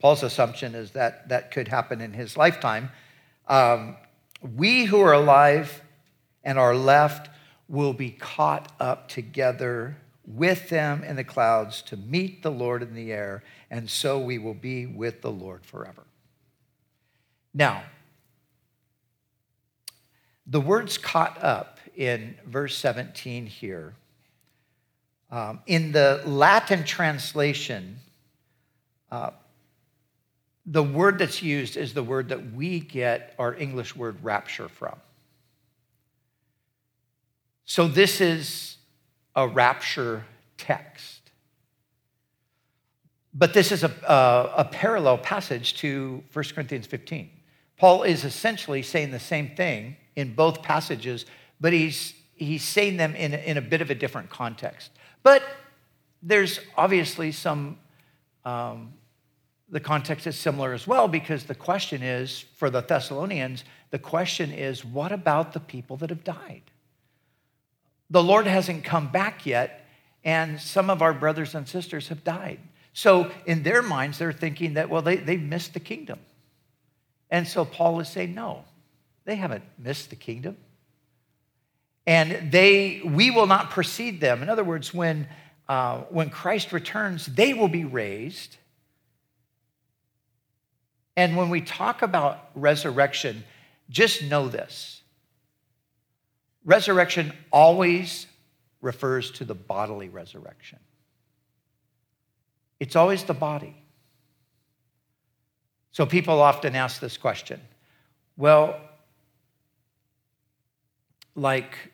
Paul's 0.00 0.22
assumption 0.22 0.74
is 0.74 0.92
that 0.92 1.28
that 1.28 1.50
could 1.50 1.68
happen 1.68 2.00
in 2.00 2.12
his 2.12 2.36
lifetime, 2.36 2.90
um, 3.48 3.96
we 4.56 4.84
who 4.84 5.00
are 5.00 5.12
alive 5.12 5.82
and 6.44 6.58
are 6.58 6.74
left 6.74 7.30
will 7.68 7.92
be 7.92 8.10
caught 8.10 8.72
up 8.80 9.08
together 9.08 9.96
with 10.24 10.68
them 10.68 11.02
in 11.04 11.16
the 11.16 11.24
clouds 11.24 11.82
to 11.82 11.96
meet 11.96 12.42
the 12.42 12.50
Lord 12.50 12.82
in 12.82 12.94
the 12.94 13.12
air, 13.12 13.42
and 13.70 13.88
so 13.88 14.18
we 14.18 14.38
will 14.38 14.54
be 14.54 14.86
with 14.86 15.22
the 15.22 15.30
Lord 15.30 15.64
forever. 15.64 16.04
Now, 17.54 17.82
the 20.46 20.60
words 20.60 20.96
caught 20.96 21.42
up 21.42 21.80
in 21.96 22.36
verse 22.46 22.76
17 22.76 23.46
here 23.46 23.94
um, 25.30 25.60
in 25.66 25.92
the 25.92 26.22
Latin 26.24 26.84
translation, 26.84 27.98
uh, 29.10 29.30
the 30.70 30.82
word 30.82 31.18
that's 31.18 31.42
used 31.42 31.78
is 31.78 31.94
the 31.94 32.02
word 32.02 32.28
that 32.28 32.52
we 32.52 32.78
get 32.78 33.34
our 33.38 33.54
English 33.54 33.96
word 33.96 34.22
rapture 34.22 34.68
from. 34.68 34.96
So 37.64 37.88
this 37.88 38.20
is 38.20 38.76
a 39.34 39.48
rapture 39.48 40.26
text. 40.58 41.30
But 43.32 43.54
this 43.54 43.72
is 43.72 43.82
a, 43.82 43.90
a, 44.06 44.60
a 44.60 44.64
parallel 44.64 45.16
passage 45.16 45.74
to 45.78 46.22
1 46.34 46.44
Corinthians 46.54 46.86
15. 46.86 47.30
Paul 47.78 48.02
is 48.02 48.24
essentially 48.24 48.82
saying 48.82 49.10
the 49.10 49.20
same 49.20 49.54
thing 49.56 49.96
in 50.16 50.34
both 50.34 50.62
passages, 50.62 51.24
but 51.60 51.72
he's, 51.72 52.12
he's 52.34 52.64
saying 52.64 52.98
them 52.98 53.14
in, 53.14 53.32
in 53.32 53.56
a 53.56 53.62
bit 53.62 53.80
of 53.80 53.90
a 53.90 53.94
different 53.94 54.28
context. 54.28 54.90
But 55.22 55.42
there's 56.22 56.60
obviously 56.76 57.32
some, 57.32 57.78
um, 58.44 58.92
the 59.70 59.80
context 59.80 60.26
is 60.26 60.36
similar 60.36 60.72
as 60.72 60.86
well 60.86 61.08
because 61.08 61.44
the 61.44 61.54
question 61.54 62.02
is 62.02 62.44
for 62.56 62.70
the 62.70 62.80
Thessalonians, 62.80 63.64
the 63.90 63.98
question 63.98 64.52
is 64.52 64.84
what 64.84 65.12
about 65.12 65.52
the 65.52 65.60
people 65.60 65.96
that 65.98 66.10
have 66.10 66.24
died? 66.24 66.62
The 68.10 68.22
Lord 68.22 68.46
hasn't 68.46 68.84
come 68.84 69.08
back 69.08 69.44
yet, 69.44 69.86
and 70.24 70.60
some 70.60 70.88
of 70.88 71.02
our 71.02 71.12
brothers 71.12 71.54
and 71.54 71.68
sisters 71.68 72.08
have 72.08 72.24
died. 72.24 72.58
So, 72.94 73.30
in 73.44 73.62
their 73.62 73.82
minds, 73.82 74.18
they're 74.18 74.32
thinking 74.32 74.74
that, 74.74 74.88
well, 74.88 75.02
they, 75.02 75.16
they've 75.16 75.40
missed 75.40 75.74
the 75.74 75.80
kingdom. 75.80 76.18
And 77.30 77.46
so 77.46 77.64
Paul 77.64 78.00
is 78.00 78.08
saying, 78.08 78.34
no, 78.34 78.64
they 79.26 79.36
haven't 79.36 79.62
missed 79.78 80.08
the 80.10 80.16
kingdom 80.16 80.56
and 82.08 82.50
they 82.50 83.02
we 83.04 83.30
will 83.30 83.46
not 83.46 83.68
precede 83.68 84.18
them 84.20 84.42
in 84.42 84.48
other 84.48 84.64
words 84.64 84.94
when 84.94 85.28
uh, 85.68 85.98
when 86.08 86.30
christ 86.30 86.72
returns 86.72 87.26
they 87.26 87.52
will 87.52 87.68
be 87.68 87.84
raised 87.84 88.56
and 91.18 91.36
when 91.36 91.50
we 91.50 91.60
talk 91.60 92.02
about 92.02 92.50
resurrection 92.54 93.44
just 93.90 94.22
know 94.22 94.48
this 94.48 95.02
resurrection 96.64 97.32
always 97.50 98.26
refers 98.80 99.30
to 99.30 99.44
the 99.44 99.54
bodily 99.54 100.08
resurrection 100.08 100.78
it's 102.80 102.96
always 102.96 103.24
the 103.24 103.34
body 103.34 103.76
so 105.92 106.06
people 106.06 106.40
often 106.40 106.74
ask 106.74 107.00
this 107.00 107.16
question 107.16 107.60
well 108.36 108.80
like 111.34 111.92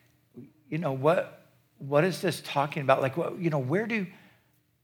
you 0.74 0.78
know, 0.78 0.92
what, 0.92 1.46
what 1.78 2.02
is 2.02 2.20
this 2.20 2.42
talking 2.44 2.82
about? 2.82 3.00
Like, 3.00 3.16
what, 3.16 3.38
you 3.38 3.48
know, 3.48 3.60
where 3.60 3.86
do, 3.86 4.08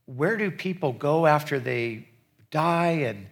where 0.05 0.37
do 0.37 0.49
people 0.49 0.93
go 0.93 1.25
after 1.25 1.59
they 1.59 2.07
die? 2.49 3.03
And, 3.09 3.27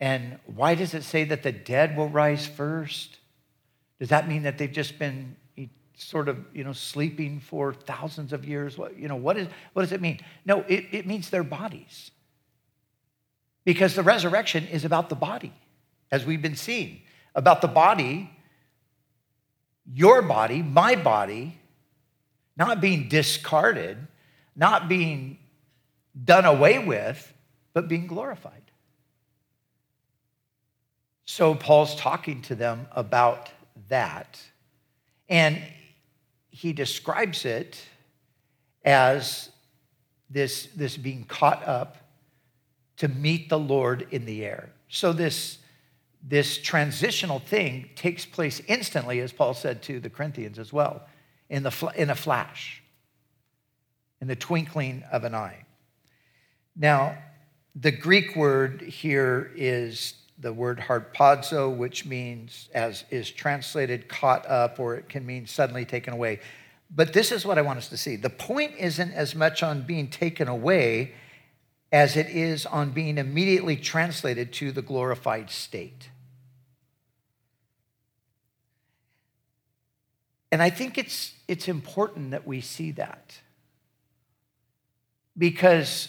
and 0.00 0.38
why 0.46 0.74
does 0.74 0.94
it 0.94 1.04
say 1.04 1.24
that 1.24 1.42
the 1.42 1.52
dead 1.52 1.96
will 1.96 2.08
rise 2.08 2.46
first? 2.46 3.18
Does 3.98 4.08
that 4.08 4.28
mean 4.28 4.42
that 4.42 4.58
they've 4.58 4.72
just 4.72 4.98
been 4.98 5.36
sort 5.96 6.28
of, 6.28 6.38
you 6.52 6.64
know, 6.64 6.72
sleeping 6.72 7.40
for 7.40 7.72
thousands 7.72 8.32
of 8.32 8.44
years? 8.44 8.76
What, 8.76 8.98
you 8.98 9.08
know, 9.08 9.16
what, 9.16 9.36
is, 9.36 9.48
what 9.72 9.82
does 9.82 9.92
it 9.92 10.00
mean? 10.00 10.20
No, 10.44 10.60
it, 10.68 10.86
it 10.92 11.06
means 11.06 11.30
their 11.30 11.44
bodies. 11.44 12.10
Because 13.64 13.94
the 13.94 14.02
resurrection 14.02 14.66
is 14.66 14.84
about 14.84 15.08
the 15.08 15.14
body, 15.14 15.52
as 16.10 16.26
we've 16.26 16.42
been 16.42 16.56
seeing, 16.56 17.00
about 17.34 17.62
the 17.62 17.68
body, 17.68 18.30
your 19.90 20.20
body, 20.22 20.62
my 20.62 20.96
body, 20.96 21.58
not 22.56 22.80
being 22.80 23.08
discarded, 23.08 23.96
not 24.54 24.88
being 24.88 25.38
done 26.24 26.44
away 26.44 26.78
with, 26.78 27.32
but 27.72 27.88
being 27.88 28.06
glorified. 28.06 28.63
So 31.24 31.54
Paul's 31.54 31.96
talking 31.96 32.42
to 32.42 32.54
them 32.54 32.86
about 32.92 33.50
that. 33.88 34.40
And 35.28 35.60
he 36.50 36.72
describes 36.72 37.44
it 37.44 37.82
as 38.84 39.50
this, 40.30 40.66
this 40.76 40.96
being 40.96 41.24
caught 41.24 41.66
up 41.66 41.96
to 42.98 43.08
meet 43.08 43.48
the 43.48 43.58
Lord 43.58 44.06
in 44.10 44.24
the 44.24 44.44
air. 44.44 44.70
So 44.88 45.12
this, 45.12 45.58
this 46.22 46.58
transitional 46.58 47.38
thing 47.40 47.90
takes 47.96 48.24
place 48.24 48.60
instantly, 48.68 49.20
as 49.20 49.32
Paul 49.32 49.54
said 49.54 49.82
to 49.84 50.00
the 50.00 50.10
Corinthians 50.10 50.58
as 50.58 50.72
well, 50.72 51.02
in, 51.48 51.62
the, 51.62 51.92
in 51.96 52.10
a 52.10 52.14
flash, 52.14 52.82
in 54.20 54.28
the 54.28 54.36
twinkling 54.36 55.02
of 55.10 55.24
an 55.24 55.34
eye. 55.34 55.64
Now, 56.76 57.16
the 57.74 57.90
Greek 57.90 58.36
word 58.36 58.82
here 58.82 59.50
is 59.56 60.14
the 60.38 60.52
word 60.52 60.78
harpazo, 60.80 61.74
which 61.74 62.04
means, 62.04 62.68
as 62.74 63.04
is 63.10 63.30
translated, 63.30 64.08
caught 64.08 64.46
up, 64.46 64.80
or 64.80 64.96
it 64.96 65.08
can 65.08 65.24
mean 65.24 65.46
suddenly 65.46 65.84
taken 65.84 66.12
away. 66.12 66.40
But 66.94 67.12
this 67.12 67.32
is 67.32 67.44
what 67.46 67.58
I 67.58 67.62
want 67.62 67.78
us 67.78 67.88
to 67.88 67.96
see. 67.96 68.16
The 68.16 68.30
point 68.30 68.74
isn't 68.78 69.12
as 69.12 69.34
much 69.34 69.62
on 69.62 69.82
being 69.82 70.08
taken 70.08 70.48
away 70.48 71.12
as 71.92 72.16
it 72.16 72.26
is 72.26 72.66
on 72.66 72.90
being 72.90 73.18
immediately 73.18 73.76
translated 73.76 74.52
to 74.52 74.72
the 74.72 74.82
glorified 74.82 75.50
state. 75.50 76.10
And 80.50 80.62
I 80.62 80.70
think 80.70 80.98
it's, 80.98 81.32
it's 81.48 81.68
important 81.68 82.32
that 82.32 82.46
we 82.46 82.60
see 82.60 82.92
that. 82.92 83.40
Because 85.36 86.08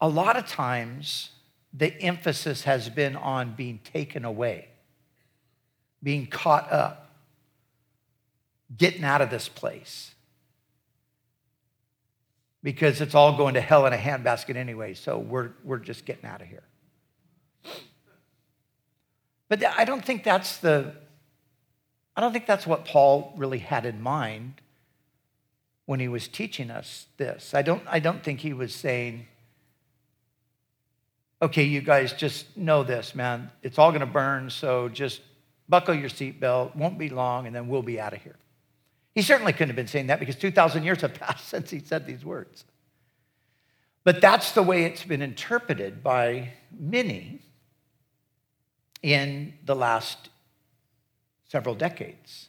a 0.00 0.08
lot 0.08 0.36
of 0.36 0.46
times, 0.46 1.30
the 1.76 2.00
emphasis 2.00 2.62
has 2.62 2.88
been 2.88 3.16
on 3.16 3.54
being 3.54 3.80
taken 3.82 4.24
away, 4.24 4.68
being 6.02 6.26
caught 6.26 6.72
up, 6.72 7.10
getting 8.76 9.02
out 9.02 9.20
of 9.20 9.28
this 9.28 9.48
place. 9.48 10.14
Because 12.62 13.00
it's 13.00 13.14
all 13.14 13.36
going 13.36 13.54
to 13.54 13.60
hell 13.60 13.84
in 13.86 13.92
a 13.92 13.96
handbasket 13.98 14.56
anyway, 14.56 14.94
so 14.94 15.18
we're, 15.18 15.50
we're 15.64 15.78
just 15.78 16.06
getting 16.06 16.24
out 16.24 16.40
of 16.40 16.46
here. 16.46 16.62
But 19.48 19.62
I 19.64 19.84
don't 19.84 20.04
think 20.04 20.24
that's 20.24 20.58
the, 20.58 20.94
I 22.16 22.20
don't 22.20 22.32
think 22.32 22.46
that's 22.46 22.66
what 22.66 22.84
Paul 22.84 23.34
really 23.36 23.58
had 23.58 23.84
in 23.84 24.00
mind 24.00 24.60
when 25.86 26.00
he 26.00 26.08
was 26.08 26.28
teaching 26.28 26.70
us 26.70 27.06
this. 27.18 27.52
I 27.52 27.62
don't, 27.62 27.82
I 27.86 27.98
don't 27.98 28.22
think 28.22 28.40
he 28.40 28.52
was 28.52 28.74
saying, 28.74 29.26
okay, 31.44 31.64
you 31.64 31.82
guys 31.82 32.14
just 32.14 32.56
know 32.56 32.82
this, 32.82 33.14
man. 33.14 33.50
It's 33.62 33.78
all 33.78 33.90
going 33.90 34.00
to 34.00 34.06
burn, 34.06 34.48
so 34.48 34.88
just 34.88 35.20
buckle 35.68 35.94
your 35.94 36.08
seatbelt. 36.08 36.74
Won't 36.74 36.98
be 36.98 37.10
long, 37.10 37.46
and 37.46 37.54
then 37.54 37.68
we'll 37.68 37.82
be 37.82 38.00
out 38.00 38.14
of 38.14 38.22
here. 38.22 38.36
He 39.14 39.20
certainly 39.20 39.52
couldn't 39.52 39.68
have 39.68 39.76
been 39.76 39.86
saying 39.86 40.06
that 40.06 40.20
because 40.20 40.36
2,000 40.36 40.82
years 40.84 41.02
have 41.02 41.14
passed 41.20 41.46
since 41.48 41.70
he 41.70 41.80
said 41.80 42.06
these 42.06 42.24
words. 42.24 42.64
But 44.04 44.20
that's 44.20 44.52
the 44.52 44.62
way 44.62 44.84
it's 44.84 45.04
been 45.04 45.22
interpreted 45.22 46.02
by 46.02 46.52
many 46.78 47.40
in 49.02 49.54
the 49.64 49.76
last 49.76 50.30
several 51.48 51.74
decades. 51.74 52.48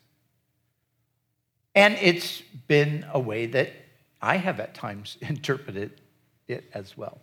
And 1.76 1.98
it's 2.02 2.42
been 2.68 3.06
a 3.12 3.20
way 3.20 3.46
that 3.48 3.72
I 4.22 4.38
have 4.38 4.62
at 4.62 4.74
times 4.74 5.18
interpreted 5.22 6.00
it 6.48 6.64
as 6.74 6.98
well. 6.98 7.20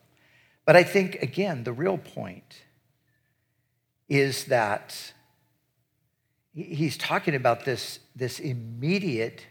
But 0.64 0.77
I 0.77 0.83
think, 0.83 1.16
again, 1.16 1.64
the 1.64 1.72
real 1.72 1.98
point 1.98 2.62
is 4.09 4.44
that 4.46 5.12
he's 6.55 6.96
talking 6.96 7.35
about 7.35 7.64
this, 7.64 7.98
this 8.14 8.38
immediate 8.38 9.46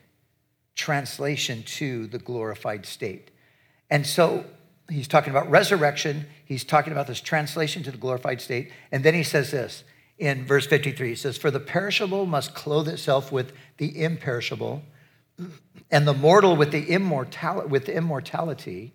translation 0.75 1.63
to 1.63 2.07
the 2.07 2.19
glorified 2.19 2.85
state. 2.85 3.31
And 3.89 4.05
so 4.05 4.45
he's 4.89 5.07
talking 5.07 5.31
about 5.31 5.49
resurrection, 5.49 6.27
he's 6.45 6.63
talking 6.63 6.93
about 6.93 7.07
this 7.07 7.21
translation 7.21 7.83
to 7.83 7.91
the 7.91 7.97
glorified 7.97 8.39
state, 8.39 8.71
and 8.91 9.03
then 9.03 9.13
he 9.13 9.23
says 9.23 9.51
this 9.51 9.83
in 10.17 10.45
verse 10.45 10.67
53 10.67 11.09
he 11.09 11.15
says, 11.15 11.37
For 11.37 11.51
the 11.51 11.59
perishable 11.59 12.25
must 12.25 12.53
clothe 12.53 12.87
itself 12.87 13.31
with 13.31 13.53
the 13.77 14.03
imperishable, 14.03 14.83
and 15.89 16.07
the 16.07 16.13
mortal 16.13 16.55
with 16.55 16.71
the, 16.71 16.89
immortal- 16.91 17.67
with 17.67 17.89
immortality. 17.89 18.93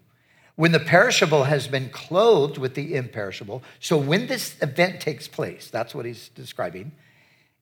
When 0.57 0.73
the 0.73 0.81
perishable 0.81 1.45
has 1.45 1.69
been 1.69 1.91
clothed 1.91 2.57
with 2.57 2.75
the 2.75 2.95
imperishable, 2.95 3.63
so 3.79 3.99
when 3.99 4.27
this 4.27 4.57
event 4.63 5.01
takes 5.01 5.29
place, 5.29 5.69
that's 5.69 5.95
what 5.95 6.07
he's 6.07 6.31
describing, 6.31 6.93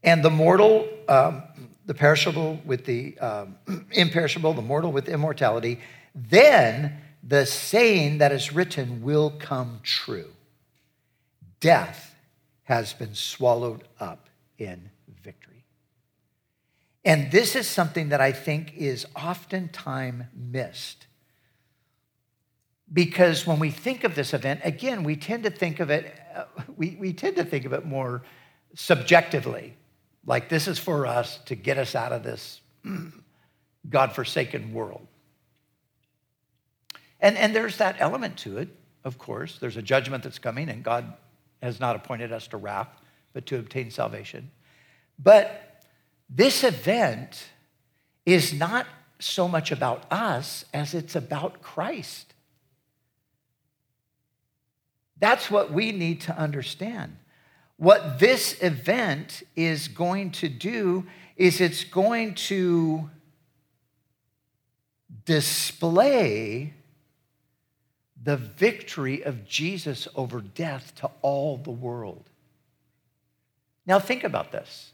and 0.05 0.25
the 0.25 0.31
mortal, 0.31 0.89
um, 1.09 1.43
the 1.87 1.95
perishable 1.95 2.61
with 2.65 2.85
the 2.85 3.19
um, 3.19 3.57
imperishable, 3.91 4.55
the 4.55 4.63
mortal 4.63 4.93
with 4.93 5.09
immortality, 5.09 5.81
then 6.15 6.99
the 7.23 7.47
saying 7.47 8.19
that 8.19 8.31
is 8.31 8.53
written 8.53 9.03
will 9.03 9.31
come 9.31 9.81
true. 9.83 10.31
Death 11.59 12.15
has 12.65 12.93
been 12.93 13.15
swallowed 13.15 13.83
up 13.99 14.29
in 14.59 14.91
victory. 15.23 15.65
And 17.05 17.31
this 17.33 17.57
is 17.57 17.67
something 17.67 18.11
that 18.11 18.21
I 18.21 18.33
think 18.33 18.75
is 18.77 19.07
oftentimes 19.17 20.25
missed 20.35 21.07
because 22.93 23.47
when 23.47 23.59
we 23.59 23.71
think 23.71 24.05
of 24.05 24.15
this 24.15 24.35
event, 24.35 24.61
again, 24.63 25.05
we 25.05 25.17
tend 25.17 25.45
to 25.45 25.51
think 25.51 25.81
of 25.81 25.91
it, 25.91 26.15
uh, 26.35 26.45
we, 26.77 26.97
we 27.01 27.13
tend 27.13 27.37
to 27.37 27.45
think 27.45 27.65
of 27.65 27.73
it 27.73 27.85
more 27.85 28.23
subjectively, 28.75 29.77
like 30.27 30.49
this 30.49 30.69
is 30.69 30.79
for 30.79 31.07
us 31.07 31.39
to 31.47 31.55
get 31.55 31.79
us 31.79 31.95
out 31.95 32.13
of 32.13 32.23
this 32.23 32.61
God-forsaken 33.89 34.73
world. 34.75 35.07
And, 37.21 37.39
and 37.39 37.55
there's 37.55 37.79
that 37.79 37.97
element 38.01 38.37
to 38.39 38.59
it, 38.59 38.69
of 39.03 39.17
course. 39.17 39.59
There's 39.59 39.79
a 39.79 39.83
judgment 39.83 40.25
that's 40.25 40.39
coming, 40.39 40.69
and 40.69 40.83
God 40.83 41.15
has 41.63 41.81
not 41.81 41.97
appointed 41.97 42.33
us 42.33 42.49
to 42.49 42.59
wrath, 42.59 42.89
but 43.33 43.47
to 43.47 43.59
obtain 43.59 43.91
salvation. 43.91 44.51
But 45.19 45.83
this 46.29 46.65
event 46.65 47.47
is 48.27 48.53
not 48.53 48.87
so 49.19 49.49
much 49.49 49.73
about 49.73 50.05
us 50.11 50.67
as 50.75 50.93
it's 50.93 51.17
about 51.17 51.63
Christ. 51.63 52.34
That's 55.25 55.51
what 55.51 55.73
we 55.73 55.91
need 55.91 56.21
to 56.21 56.37
understand. 56.37 57.17
What 57.79 58.19
this 58.19 58.63
event 58.63 59.43
is 59.57 59.89
going 59.89 60.33
to 60.33 60.51
do 60.51 61.07
is 61.35 61.63
it's 61.63 61.83
going 61.83 62.35
to 62.51 63.09
display 65.25 66.75
the 68.23 68.37
victory 68.37 69.25
of 69.25 69.49
Jesus 69.49 70.07
over 70.15 70.43
death 70.43 70.95
to 70.97 71.11
all 71.23 71.57
the 71.57 71.71
world. 71.71 72.29
Now, 73.87 73.99
think 74.01 74.25
about 74.25 74.53
this. 74.53 74.93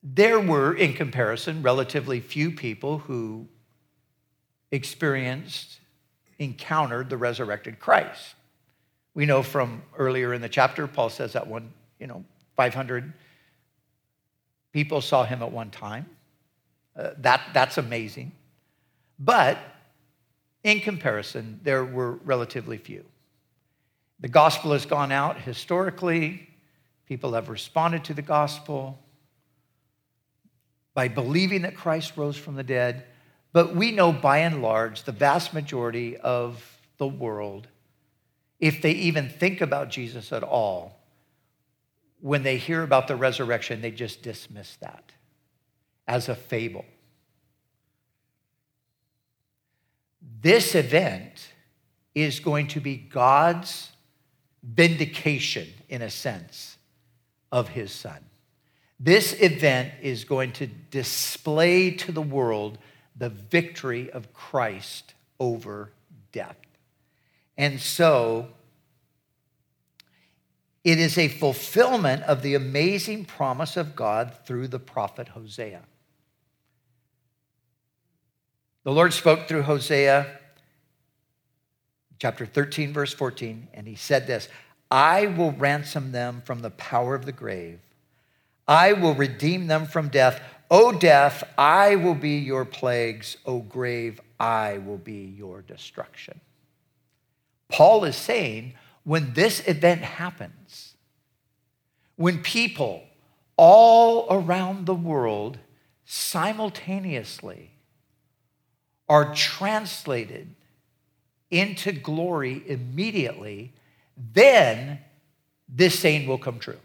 There 0.00 0.38
were, 0.38 0.72
in 0.72 0.94
comparison, 0.94 1.62
relatively 1.62 2.20
few 2.20 2.52
people 2.52 2.98
who 2.98 3.48
experienced 4.70 5.79
encountered 6.40 7.08
the 7.08 7.16
resurrected 7.16 7.78
Christ. 7.78 8.34
We 9.14 9.26
know 9.26 9.42
from 9.42 9.82
earlier 9.96 10.34
in 10.34 10.40
the 10.40 10.48
chapter, 10.48 10.86
Paul 10.88 11.10
says 11.10 11.34
that 11.34 11.46
one, 11.46 11.72
you 12.00 12.08
know, 12.08 12.24
500 12.56 13.12
people 14.72 15.00
saw 15.00 15.24
him 15.24 15.42
at 15.42 15.52
one 15.52 15.70
time. 15.70 16.06
Uh, 16.96 17.10
that, 17.18 17.42
that's 17.52 17.78
amazing. 17.78 18.32
But 19.18 19.58
in 20.64 20.80
comparison, 20.80 21.60
there 21.62 21.84
were 21.84 22.12
relatively 22.24 22.78
few. 22.78 23.04
The 24.20 24.28
gospel 24.28 24.72
has 24.72 24.86
gone 24.86 25.12
out 25.12 25.40
historically. 25.40 26.48
People 27.06 27.34
have 27.34 27.48
responded 27.48 28.04
to 28.04 28.14
the 28.14 28.22
gospel 28.22 28.98
by 30.94 31.08
believing 31.08 31.62
that 31.62 31.74
Christ 31.74 32.16
rose 32.16 32.36
from 32.36 32.54
the 32.54 32.62
dead. 32.62 33.04
But 33.52 33.74
we 33.74 33.90
know 33.90 34.12
by 34.12 34.38
and 34.38 34.62
large, 34.62 35.02
the 35.02 35.12
vast 35.12 35.52
majority 35.52 36.16
of 36.16 36.78
the 36.98 37.08
world, 37.08 37.66
if 38.58 38.82
they 38.82 38.92
even 38.92 39.28
think 39.28 39.60
about 39.60 39.90
Jesus 39.90 40.32
at 40.32 40.42
all, 40.42 41.00
when 42.20 42.42
they 42.42 42.58
hear 42.58 42.82
about 42.82 43.08
the 43.08 43.16
resurrection, 43.16 43.80
they 43.80 43.90
just 43.90 44.22
dismiss 44.22 44.76
that 44.76 45.12
as 46.06 46.28
a 46.28 46.34
fable. 46.34 46.84
This 50.42 50.74
event 50.74 51.48
is 52.14 52.40
going 52.40 52.68
to 52.68 52.80
be 52.80 52.96
God's 52.96 53.90
vindication, 54.62 55.68
in 55.88 56.02
a 56.02 56.10
sense, 56.10 56.76
of 57.50 57.68
his 57.68 57.90
son. 57.90 58.24
This 58.98 59.32
event 59.40 59.94
is 60.02 60.24
going 60.24 60.52
to 60.52 60.66
display 60.66 61.90
to 61.92 62.12
the 62.12 62.22
world 62.22 62.78
the 63.16 63.28
victory 63.28 64.10
of 64.10 64.32
Christ 64.32 65.14
over 65.38 65.92
death. 66.32 66.56
And 67.56 67.80
so 67.80 68.48
it 70.82 70.98
is 70.98 71.18
a 71.18 71.28
fulfillment 71.28 72.22
of 72.22 72.42
the 72.42 72.54
amazing 72.54 73.26
promise 73.26 73.76
of 73.76 73.94
God 73.94 74.32
through 74.46 74.68
the 74.68 74.78
prophet 74.78 75.28
Hosea. 75.28 75.82
The 78.82 78.92
Lord 78.92 79.12
spoke 79.12 79.46
through 79.46 79.62
Hosea 79.62 80.38
chapter 82.18 82.46
13, 82.46 82.92
verse 82.92 83.12
14, 83.12 83.68
and 83.74 83.86
he 83.86 83.94
said 83.94 84.26
this 84.26 84.48
I 84.90 85.26
will 85.26 85.52
ransom 85.52 86.12
them 86.12 86.42
from 86.44 86.60
the 86.60 86.70
power 86.70 87.14
of 87.14 87.26
the 87.26 87.32
grave, 87.32 87.80
I 88.66 88.92
will 88.92 89.14
redeem 89.14 89.66
them 89.66 89.86
from 89.86 90.08
death. 90.08 90.40
O 90.70 90.92
death, 90.92 91.42
I 91.58 91.96
will 91.96 92.14
be 92.14 92.38
your 92.38 92.64
plagues. 92.64 93.36
O 93.44 93.58
grave, 93.58 94.20
I 94.38 94.78
will 94.78 94.98
be 94.98 95.34
your 95.36 95.62
destruction. 95.62 96.40
Paul 97.68 98.04
is 98.04 98.16
saying 98.16 98.74
when 99.04 99.32
this 99.32 99.66
event 99.66 100.02
happens, 100.02 100.94
when 102.16 102.42
people 102.42 103.02
all 103.56 104.26
around 104.30 104.86
the 104.86 104.94
world 104.94 105.58
simultaneously 106.04 107.70
are 109.08 109.34
translated 109.34 110.54
into 111.50 111.90
glory 111.90 112.62
immediately, 112.66 113.72
then 114.16 115.00
this 115.68 115.98
saying 115.98 116.28
will 116.28 116.38
come 116.38 116.58
true. 116.58 116.78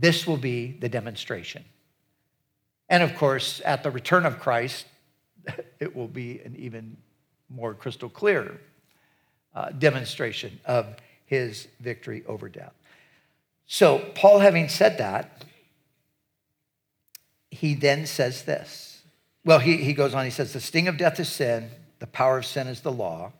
This 0.00 0.26
will 0.26 0.38
be 0.38 0.72
the 0.72 0.88
demonstration. 0.88 1.64
And 2.88 3.02
of 3.02 3.14
course, 3.14 3.60
at 3.64 3.82
the 3.82 3.90
return 3.90 4.24
of 4.24 4.40
Christ, 4.40 4.86
it 5.78 5.94
will 5.94 6.08
be 6.08 6.40
an 6.40 6.56
even 6.58 6.96
more 7.50 7.74
crystal 7.74 8.08
clear 8.08 8.60
uh, 9.54 9.70
demonstration 9.70 10.58
of 10.64 10.96
his 11.26 11.68
victory 11.80 12.24
over 12.26 12.48
death. 12.48 12.72
So, 13.66 13.98
Paul, 14.14 14.40
having 14.40 14.68
said 14.68 14.98
that, 14.98 15.44
he 17.50 17.74
then 17.74 18.06
says 18.06 18.44
this. 18.44 19.02
Well, 19.44 19.58
he, 19.58 19.76
he 19.78 19.92
goes 19.92 20.14
on, 20.14 20.24
he 20.24 20.30
says, 20.30 20.52
The 20.52 20.60
sting 20.60 20.88
of 20.88 20.96
death 20.96 21.20
is 21.20 21.28
sin, 21.28 21.70
the 21.98 22.06
power 22.06 22.38
of 22.38 22.46
sin 22.46 22.66
is 22.68 22.80
the 22.80 22.92
law. 22.92 23.32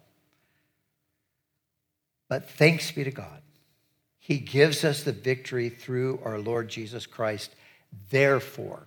But 2.29 2.49
thanks 2.49 2.91
be 2.93 3.03
to 3.03 3.11
God. 3.11 3.43
He 4.21 4.39
gives 4.39 4.85
us 4.85 5.03
the 5.03 5.12
victory 5.12 5.71
through 5.71 6.21
our 6.25 6.39
Lord 6.39 6.68
Jesus 6.68 7.07
Christ. 7.07 7.55
Therefore, 8.11 8.87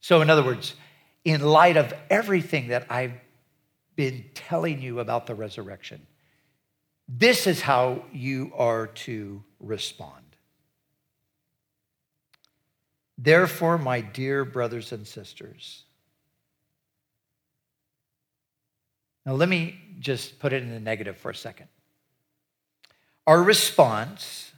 so 0.00 0.20
in 0.20 0.30
other 0.30 0.44
words, 0.44 0.74
in 1.24 1.40
light 1.40 1.76
of 1.76 1.92
everything 2.10 2.68
that 2.68 2.86
I've 2.90 3.14
been 3.96 4.24
telling 4.34 4.82
you 4.82 5.00
about 5.00 5.26
the 5.26 5.34
resurrection, 5.34 6.06
this 7.08 7.46
is 7.46 7.62
how 7.62 8.04
you 8.12 8.52
are 8.56 8.88
to 8.88 9.42
respond. 9.58 10.22
Therefore, 13.16 13.78
my 13.78 14.00
dear 14.00 14.44
brothers 14.44 14.92
and 14.92 15.06
sisters, 15.06 15.84
now 19.24 19.32
let 19.32 19.48
me 19.48 19.80
just 19.98 20.38
put 20.40 20.52
it 20.52 20.62
in 20.62 20.70
the 20.70 20.80
negative 20.80 21.16
for 21.16 21.30
a 21.30 21.34
second. 21.34 21.68
Our 23.26 23.42
response 23.42 24.52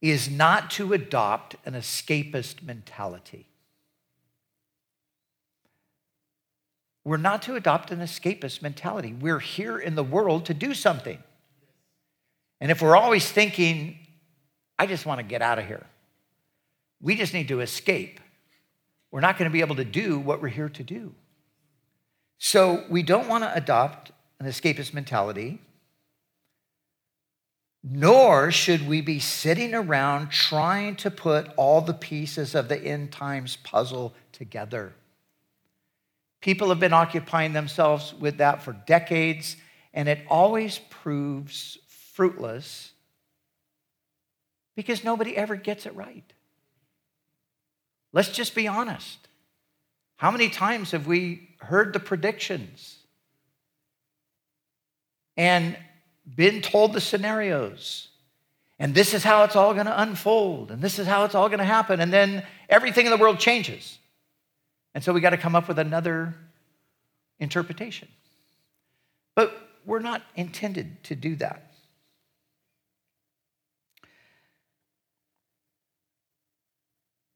is 0.00 0.30
not 0.30 0.70
to 0.72 0.92
adopt 0.92 1.56
an 1.64 1.74
escapist 1.74 2.62
mentality. 2.62 3.46
We're 7.04 7.18
not 7.18 7.42
to 7.42 7.54
adopt 7.54 7.90
an 7.90 8.00
escapist 8.00 8.62
mentality. 8.62 9.12
We're 9.12 9.38
here 9.38 9.78
in 9.78 9.94
the 9.94 10.02
world 10.02 10.46
to 10.46 10.54
do 10.54 10.74
something. 10.74 11.22
And 12.60 12.70
if 12.70 12.82
we're 12.82 12.96
always 12.96 13.30
thinking, 13.30 13.98
I 14.78 14.86
just 14.86 15.06
want 15.06 15.18
to 15.18 15.24
get 15.24 15.42
out 15.42 15.58
of 15.58 15.66
here, 15.66 15.86
we 17.00 17.14
just 17.14 17.34
need 17.34 17.48
to 17.48 17.60
escape, 17.60 18.20
we're 19.10 19.20
not 19.20 19.38
going 19.38 19.48
to 19.48 19.52
be 19.52 19.60
able 19.60 19.76
to 19.76 19.84
do 19.84 20.18
what 20.18 20.42
we're 20.42 20.48
here 20.48 20.68
to 20.70 20.82
do. 20.82 21.14
So 22.38 22.84
we 22.90 23.02
don't 23.02 23.28
want 23.28 23.44
to 23.44 23.54
adopt 23.54 24.10
an 24.40 24.46
escapist 24.46 24.92
mentality, 24.92 25.60
nor 27.88 28.50
should 28.50 28.88
we 28.88 29.00
be 29.00 29.20
sitting 29.20 29.72
around 29.72 30.28
trying 30.28 30.96
to 30.96 31.08
put 31.08 31.48
all 31.56 31.80
the 31.80 31.94
pieces 31.94 32.56
of 32.56 32.68
the 32.68 32.76
end 32.76 33.12
times 33.12 33.56
puzzle 33.62 34.12
together. 34.32 34.92
People 36.40 36.70
have 36.70 36.80
been 36.80 36.92
occupying 36.92 37.52
themselves 37.52 38.12
with 38.12 38.38
that 38.38 38.60
for 38.60 38.72
decades, 38.72 39.56
and 39.94 40.08
it 40.08 40.18
always 40.28 40.80
proves 40.90 41.78
fruitless 42.12 42.90
because 44.74 45.04
nobody 45.04 45.36
ever 45.36 45.54
gets 45.54 45.86
it 45.86 45.94
right. 45.94 46.32
Let's 48.12 48.30
just 48.30 48.56
be 48.56 48.66
honest. 48.66 49.28
How 50.16 50.32
many 50.32 50.48
times 50.48 50.90
have 50.90 51.06
we 51.06 51.50
heard 51.60 51.92
the 51.92 52.00
predictions 52.00 52.98
and 55.36 55.76
been 56.34 56.60
told 56.60 56.92
the 56.92 57.00
scenarios? 57.00 58.08
And 58.78 58.94
this 58.94 59.14
is 59.14 59.24
how 59.24 59.44
it's 59.44 59.56
all 59.56 59.72
going 59.72 59.86
to 59.86 60.02
unfold, 60.02 60.70
and 60.70 60.82
this 60.82 60.98
is 60.98 61.06
how 61.06 61.24
it's 61.24 61.34
all 61.34 61.48
going 61.48 61.60
to 61.60 61.64
happen, 61.64 62.00
and 62.00 62.12
then 62.12 62.42
everything 62.68 63.06
in 63.06 63.10
the 63.10 63.16
world 63.16 63.38
changes. 63.38 63.98
And 64.94 65.02
so 65.02 65.12
we 65.12 65.20
got 65.20 65.30
to 65.30 65.38
come 65.38 65.54
up 65.54 65.68
with 65.68 65.78
another 65.78 66.34
interpretation. 67.38 68.08
But 69.34 69.56
we're 69.84 70.00
not 70.00 70.22
intended 70.34 71.04
to 71.04 71.14
do 71.14 71.36
that. 71.36 71.70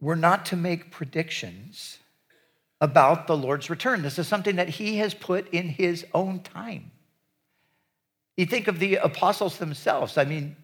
We're 0.01 0.15
not 0.15 0.47
to 0.47 0.57
make 0.57 0.91
predictions 0.91 1.99
about 2.81 3.27
the 3.27 3.37
Lord's 3.37 3.69
return. 3.69 4.03
This 4.03 4.19
is 4.19 4.27
something 4.27 4.57
that 4.57 4.71
He 4.71 4.97
has 4.97 5.13
put 5.13 5.49
in 5.51 5.69
His 5.69 6.07
own 6.15 6.41
time. 6.41 6.91
You 8.41 8.47
think 8.47 8.69
of 8.69 8.79
the 8.79 8.95
apostles 8.95 9.59
themselves. 9.59 10.17
I 10.17 10.25
mean, 10.25 10.57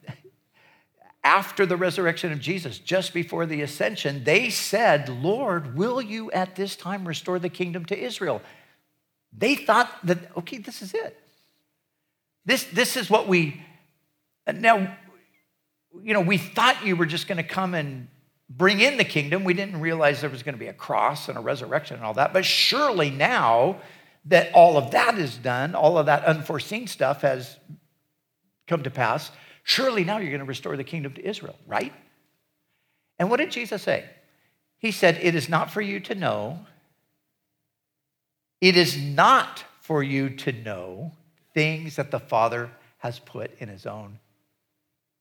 after 1.22 1.66
the 1.66 1.76
resurrection 1.76 2.32
of 2.32 2.40
Jesus, 2.40 2.78
just 2.78 3.12
before 3.12 3.44
the 3.44 3.60
ascension, 3.60 4.24
they 4.24 4.48
said, 4.48 5.10
Lord, 5.10 5.76
will 5.76 6.00
you 6.00 6.30
at 6.30 6.56
this 6.56 6.74
time 6.74 7.06
restore 7.06 7.38
the 7.38 7.50
kingdom 7.50 7.84
to 7.84 7.98
Israel? 7.98 8.40
They 9.36 9.56
thought 9.56 9.90
that, 10.04 10.34
okay, 10.38 10.56
this 10.56 10.80
is 10.80 10.94
it. 10.94 11.20
This, 12.46 12.64
this 12.64 12.96
is 12.96 13.10
what 13.10 13.28
we, 13.28 13.62
now, 14.50 14.96
you 16.02 16.14
know, 16.14 16.22
we 16.22 16.38
thought 16.38 16.82
you 16.86 16.96
were 16.96 17.04
just 17.04 17.28
going 17.28 17.36
to 17.36 17.42
come 17.42 17.74
and 17.74 18.08
bring 18.48 18.80
in 18.80 18.96
the 18.96 19.04
kingdom. 19.04 19.44
We 19.44 19.52
didn't 19.52 19.82
realize 19.82 20.22
there 20.22 20.30
was 20.30 20.42
going 20.42 20.54
to 20.54 20.58
be 20.58 20.68
a 20.68 20.72
cross 20.72 21.28
and 21.28 21.36
a 21.36 21.42
resurrection 21.42 21.96
and 21.96 22.06
all 22.06 22.14
that. 22.14 22.32
But 22.32 22.46
surely 22.46 23.10
now 23.10 23.82
that 24.26 24.52
all 24.52 24.76
of 24.76 24.90
that 24.92 25.18
is 25.18 25.36
done, 25.36 25.74
all 25.74 25.98
of 25.98 26.06
that 26.06 26.24
unforeseen 26.24 26.86
stuff 26.86 27.22
has 27.22 27.56
come 28.66 28.82
to 28.82 28.90
pass, 28.90 29.30
Surely 29.68 30.04
now 30.04 30.18
you're 30.18 30.30
going 30.30 30.38
to 30.38 30.44
restore 30.44 30.76
the 30.76 30.84
kingdom 30.84 31.12
to 31.14 31.28
Israel, 31.28 31.58
right? 31.66 31.92
And 33.18 33.28
what 33.28 33.38
did 33.38 33.50
Jesus 33.50 33.82
say? 33.82 34.04
He 34.78 34.92
said, 34.92 35.18
It 35.20 35.34
is 35.34 35.48
not 35.48 35.72
for 35.72 35.80
you 35.80 35.98
to 35.98 36.14
know. 36.14 36.60
It 38.60 38.76
is 38.76 38.96
not 38.96 39.64
for 39.80 40.04
you 40.04 40.30
to 40.30 40.52
know 40.52 41.10
things 41.52 41.96
that 41.96 42.12
the 42.12 42.20
Father 42.20 42.70
has 42.98 43.18
put 43.18 43.50
in 43.58 43.68
his 43.68 43.86
own 43.86 44.20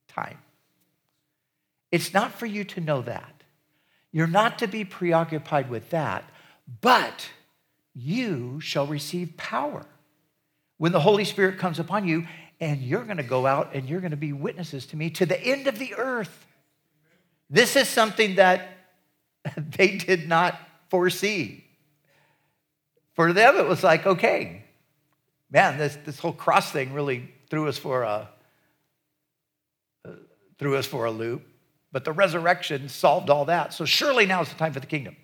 time. 0.07 0.37
It's 1.91 2.13
not 2.13 2.31
for 2.31 2.45
you 2.45 2.63
to 2.65 2.81
know 2.81 3.01
that. 3.01 3.41
You're 4.11 4.27
not 4.27 4.59
to 4.59 4.67
be 4.67 4.85
preoccupied 4.85 5.71
with 5.71 5.89
that, 5.89 6.23
but 6.81 7.31
you 7.95 8.59
shall 8.59 8.85
receive 8.85 9.37
power 9.37 9.85
when 10.77 10.91
the 10.91 10.99
Holy 10.99 11.23
Spirit 11.23 11.57
comes 11.57 11.79
upon 11.79 12.07
you, 12.07 12.27
and 12.59 12.81
you're 12.81 13.03
going 13.03 13.17
to 13.17 13.23
go 13.23 13.45
out 13.45 13.73
and 13.73 13.87
you're 13.87 14.01
going 14.01 14.11
to 14.11 14.17
be 14.17 14.33
witnesses 14.33 14.85
to 14.87 14.97
me 14.97 15.09
to 15.11 15.25
the 15.25 15.41
end 15.41 15.67
of 15.67 15.79
the 15.79 15.95
earth. 15.95 16.45
This 17.49 17.75
is 17.75 17.87
something 17.87 18.35
that 18.35 18.67
they 19.57 19.97
did 19.97 20.27
not 20.27 20.59
foresee. 20.89 21.63
For 23.13 23.31
them, 23.31 23.57
it 23.57 23.65
was 23.65 23.83
like, 23.83 24.05
okay, 24.05 24.63
man, 25.49 25.77
this, 25.77 25.97
this 26.05 26.19
whole 26.19 26.33
cross 26.33 26.71
thing 26.71 26.93
really 26.93 27.29
threw 27.49 27.67
us 27.69 27.77
for 27.77 28.03
a 28.03 28.29
uh, 30.03 30.11
threw 30.59 30.75
us 30.75 30.85
for 30.85 31.05
a 31.05 31.11
loop. 31.11 31.43
But 31.91 32.03
the 32.03 32.11
resurrection 32.11 32.89
solved 32.89 33.29
all 33.29 33.45
that. 33.45 33.73
So 33.73 33.85
surely 33.85 34.25
now 34.25 34.41
is 34.41 34.49
the 34.49 34.55
time 34.55 34.73
for 34.73 34.81
the 34.81 34.85
kingdom. 34.85 35.15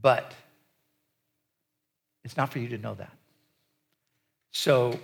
But 0.00 0.32
it's 2.24 2.36
not 2.36 2.52
for 2.52 2.58
you 2.58 2.68
to 2.68 2.78
know 2.78 2.94
that. 2.94 3.12
So 4.52 4.98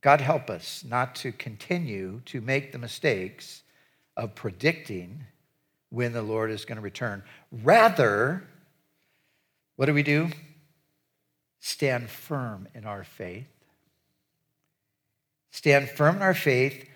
God 0.00 0.20
help 0.20 0.50
us 0.50 0.84
not 0.86 1.14
to 1.16 1.32
continue 1.32 2.20
to 2.26 2.40
make 2.40 2.72
the 2.72 2.78
mistakes 2.78 3.62
of 4.16 4.34
predicting 4.34 5.24
when 5.90 6.12
the 6.12 6.22
Lord 6.22 6.50
is 6.50 6.64
going 6.64 6.76
to 6.76 6.82
return. 6.82 7.22
Rather, 7.50 8.44
what 9.76 9.86
do 9.86 9.94
we 9.94 10.02
do? 10.02 10.30
Stand 11.60 12.08
firm 12.08 12.68
in 12.74 12.84
our 12.84 13.04
faith. 13.04 13.48
Stand 15.50 15.88
firm 15.88 16.16
in 16.16 16.22
our 16.22 16.34
faith, 16.34 16.88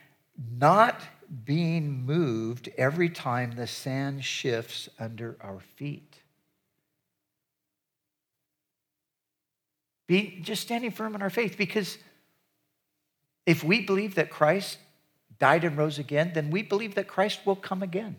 not 0.59 1.01
being 1.45 2.05
moved 2.05 2.69
every 2.77 3.09
time 3.09 3.53
the 3.53 3.67
sand 3.67 4.25
shifts 4.25 4.89
under 4.99 5.37
our 5.41 5.61
feet. 5.61 6.20
Be 10.11 10.41
just 10.43 10.63
standing 10.63 10.91
firm 10.91 11.15
in 11.15 11.23
our 11.23 11.31
faith 11.31 11.57
because 11.57 11.97
if 13.47 13.63
we 13.63 13.83
believe 13.83 14.17
that 14.17 14.29
Christ 14.29 14.79
died 15.39 15.63
and 15.63 15.79
rose 15.79 16.01
again, 16.01 16.33
then 16.35 16.51
we 16.51 16.63
believe 16.63 16.97
that 16.97 17.07
Christ 17.07 17.47
will 17.47 17.55
come 17.55 17.81
again. 17.81 18.17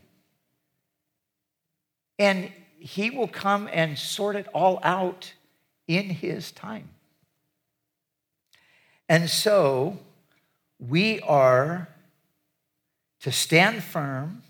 And 2.17 2.49
he 2.79 3.09
will 3.09 3.27
come 3.27 3.67
and 3.73 3.99
sort 3.99 4.37
it 4.37 4.47
all 4.53 4.79
out 4.83 5.33
in 5.85 6.05
his 6.05 6.53
time. 6.53 6.87
And 9.09 9.29
so 9.29 9.99
we 10.79 11.19
are 11.19 11.89
to 13.19 13.33
stand 13.33 13.83
firm, 13.83 14.43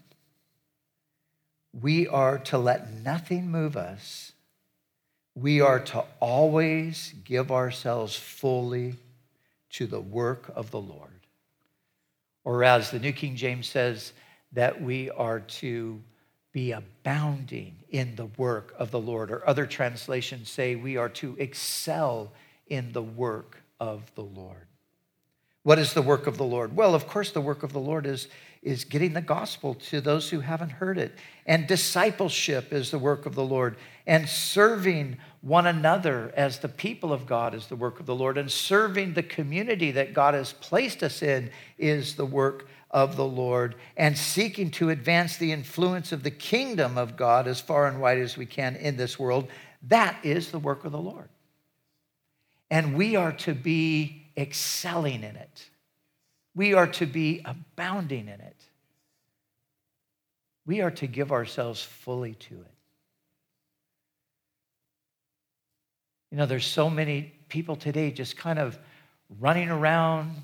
we 1.73 2.07
are 2.07 2.37
to 2.37 2.59
let 2.59 2.93
nothing 2.93 3.49
move 3.49 3.75
us. 3.75 4.33
We 5.41 5.59
are 5.59 5.79
to 5.79 6.05
always 6.19 7.15
give 7.25 7.51
ourselves 7.51 8.15
fully 8.15 8.95
to 9.71 9.87
the 9.87 9.99
work 9.99 10.51
of 10.55 10.69
the 10.69 10.79
Lord. 10.79 11.09
Or 12.43 12.63
as 12.63 12.91
the 12.91 12.99
New 12.99 13.11
King 13.11 13.35
James 13.35 13.67
says, 13.67 14.13
that 14.53 14.81
we 14.81 15.09
are 15.09 15.39
to 15.39 15.99
be 16.51 16.73
abounding 16.73 17.75
in 17.89 18.15
the 18.15 18.27
work 18.37 18.73
of 18.77 18.91
the 18.91 18.99
Lord. 18.99 19.31
Or 19.31 19.47
other 19.47 19.65
translations 19.65 20.49
say 20.49 20.75
we 20.75 20.97
are 20.97 21.09
to 21.09 21.35
excel 21.39 22.31
in 22.67 22.91
the 22.91 23.01
work 23.01 23.63
of 23.79 24.13
the 24.15 24.23
Lord. 24.23 24.67
What 25.63 25.79
is 25.79 25.93
the 25.93 26.01
work 26.01 26.27
of 26.27 26.37
the 26.37 26.43
Lord? 26.43 26.75
Well, 26.75 26.93
of 26.93 27.07
course, 27.07 27.31
the 27.31 27.41
work 27.41 27.63
of 27.63 27.73
the 27.73 27.79
Lord 27.79 28.05
is, 28.05 28.27
is 28.61 28.83
getting 28.83 29.13
the 29.13 29.21
gospel 29.21 29.73
to 29.73 30.01
those 30.01 30.29
who 30.29 30.39
haven't 30.39 30.69
heard 30.69 30.97
it. 30.97 31.13
And 31.47 31.65
discipleship 31.65 32.71
is 32.71 32.91
the 32.91 32.99
work 32.99 33.25
of 33.25 33.33
the 33.33 33.43
Lord. 33.43 33.75
And 34.05 34.29
serving 34.29 35.17
one 35.41 35.65
another 35.65 36.31
as 36.35 36.59
the 36.59 36.69
people 36.69 37.11
of 37.11 37.25
God 37.25 37.55
is 37.55 37.67
the 37.67 37.75
work 37.75 37.99
of 37.99 38.05
the 38.05 38.15
Lord. 38.15 38.37
And 38.37 38.51
serving 38.51 39.13
the 39.13 39.23
community 39.23 39.91
that 39.91 40.13
God 40.13 40.35
has 40.35 40.53
placed 40.53 41.01
us 41.01 41.23
in 41.23 41.49
is 41.79 42.15
the 42.15 42.25
work 42.25 42.67
of 42.91 43.15
the 43.15 43.25
Lord. 43.25 43.75
And 43.97 44.15
seeking 44.15 44.69
to 44.71 44.91
advance 44.91 45.37
the 45.37 45.51
influence 45.51 46.11
of 46.11 46.21
the 46.21 46.31
kingdom 46.31 46.99
of 46.99 47.17
God 47.17 47.47
as 47.47 47.59
far 47.59 47.87
and 47.87 47.99
wide 47.99 48.19
as 48.19 48.37
we 48.37 48.45
can 48.45 48.75
in 48.75 48.95
this 48.95 49.17
world, 49.17 49.47
that 49.87 50.17
is 50.23 50.51
the 50.51 50.59
work 50.59 50.85
of 50.85 50.91
the 50.91 50.99
Lord. 50.99 51.29
And 52.69 52.95
we 52.95 53.15
are 53.15 53.33
to 53.33 53.55
be 53.55 54.27
excelling 54.37 55.23
in 55.23 55.35
it. 55.35 55.70
We 56.53 56.73
are 56.73 56.87
to 56.87 57.05
be 57.05 57.41
abounding 57.45 58.27
in 58.27 58.41
it. 58.41 58.57
We 60.65 60.81
are 60.81 60.91
to 60.91 61.07
give 61.07 61.31
ourselves 61.31 61.81
fully 61.81 62.35
to 62.35 62.55
it. 62.55 62.73
You 66.31 66.37
know, 66.37 66.45
there's 66.45 66.65
so 66.65 66.89
many 66.89 67.33
people 67.49 67.75
today 67.75 68.11
just 68.11 68.37
kind 68.37 68.59
of 68.59 68.77
running 69.39 69.69
around, 69.69 70.35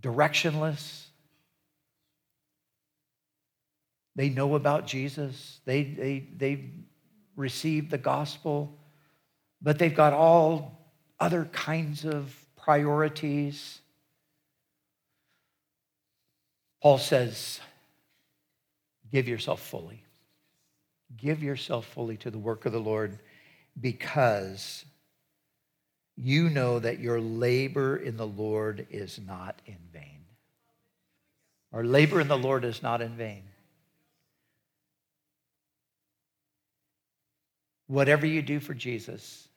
directionless. 0.00 1.04
They 4.14 4.28
know 4.28 4.54
about 4.54 4.86
Jesus, 4.86 5.60
they, 5.64 5.82
they, 5.82 6.28
they 6.36 6.70
received 7.36 7.90
the 7.90 7.98
gospel, 7.98 8.78
but 9.60 9.78
they've 9.78 9.94
got 9.94 10.12
all 10.12 10.92
other 11.20 11.44
kinds 11.46 12.04
of 12.04 12.34
priorities. 12.56 13.80
Paul 16.86 16.98
says, 16.98 17.58
give 19.10 19.26
yourself 19.26 19.60
fully. 19.60 20.04
Give 21.16 21.42
yourself 21.42 21.84
fully 21.84 22.16
to 22.18 22.30
the 22.30 22.38
work 22.38 22.64
of 22.64 22.70
the 22.70 22.78
Lord 22.78 23.18
because 23.80 24.84
you 26.14 26.48
know 26.48 26.78
that 26.78 27.00
your 27.00 27.20
labor 27.20 27.96
in 27.96 28.16
the 28.16 28.26
Lord 28.28 28.86
is 28.88 29.18
not 29.26 29.60
in 29.66 29.78
vain. 29.92 30.20
Our 31.72 31.82
labor 31.82 32.20
in 32.20 32.28
the 32.28 32.38
Lord 32.38 32.64
is 32.64 32.80
not 32.84 33.02
in 33.02 33.16
vain. 33.16 33.42
Whatever 37.88 38.26
you 38.26 38.42
do 38.42 38.60
for 38.60 38.74
Jesus, 38.74 39.48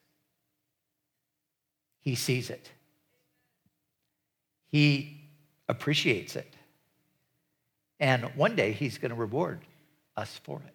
he 2.00 2.16
sees 2.16 2.50
it. 2.50 2.72
He 4.72 5.30
appreciates 5.68 6.36
it. 6.36 6.56
And 8.00 8.24
one 8.36 8.56
day 8.56 8.72
he's 8.72 8.98
going 8.98 9.10
to 9.10 9.16
reward 9.16 9.60
us 10.16 10.40
for 10.44 10.62
it. 10.66 10.74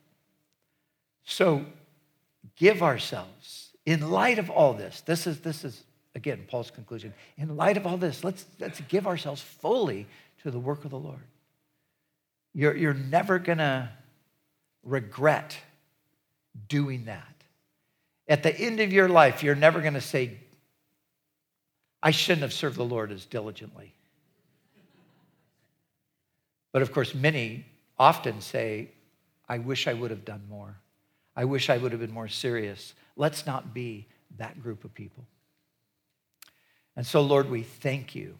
So 1.24 1.64
give 2.56 2.82
ourselves 2.82 3.70
in 3.86 4.10
light 4.10 4.38
of 4.38 4.50
all 4.50 4.74
this. 4.74 5.00
This 5.02 5.26
is 5.26 5.40
this 5.40 5.64
is 5.64 5.82
again 6.14 6.44
Paul's 6.48 6.70
conclusion. 6.70 7.14
In 7.38 7.56
light 7.56 7.76
of 7.76 7.86
all 7.86 7.96
this, 7.96 8.24
let's 8.24 8.44
let's 8.60 8.80
give 8.88 9.06
ourselves 9.06 9.40
fully 9.40 10.06
to 10.42 10.50
the 10.50 10.58
work 10.58 10.84
of 10.84 10.90
the 10.90 10.98
Lord. 10.98 11.22
You're, 12.54 12.76
you're 12.76 12.94
never 12.94 13.38
gonna 13.38 13.90
regret 14.84 15.56
doing 16.68 17.06
that. 17.06 17.34
At 18.28 18.42
the 18.42 18.54
end 18.56 18.80
of 18.80 18.92
your 18.92 19.08
life, 19.08 19.42
you're 19.42 19.56
never 19.56 19.80
gonna 19.80 20.00
say, 20.00 20.38
I 22.02 22.12
shouldn't 22.12 22.42
have 22.42 22.52
served 22.52 22.76
the 22.76 22.84
Lord 22.84 23.10
as 23.10 23.24
diligently. 23.24 23.92
But 26.74 26.82
of 26.82 26.90
course, 26.90 27.14
many 27.14 27.66
often 28.00 28.40
say, 28.40 28.90
I 29.48 29.58
wish 29.58 29.86
I 29.86 29.92
would 29.92 30.10
have 30.10 30.24
done 30.24 30.42
more. 30.50 30.74
I 31.36 31.44
wish 31.44 31.70
I 31.70 31.78
would 31.78 31.92
have 31.92 32.00
been 32.00 32.12
more 32.12 32.26
serious. 32.26 32.94
Let's 33.16 33.46
not 33.46 33.72
be 33.72 34.08
that 34.38 34.60
group 34.60 34.84
of 34.84 34.92
people. 34.92 35.24
And 36.96 37.06
so, 37.06 37.20
Lord, 37.20 37.48
we 37.48 37.62
thank 37.62 38.16
you. 38.16 38.36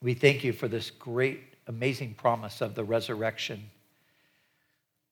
We 0.00 0.14
thank 0.14 0.42
you 0.42 0.54
for 0.54 0.66
this 0.66 0.90
great, 0.90 1.40
amazing 1.66 2.14
promise 2.14 2.62
of 2.62 2.74
the 2.74 2.84
resurrection, 2.84 3.68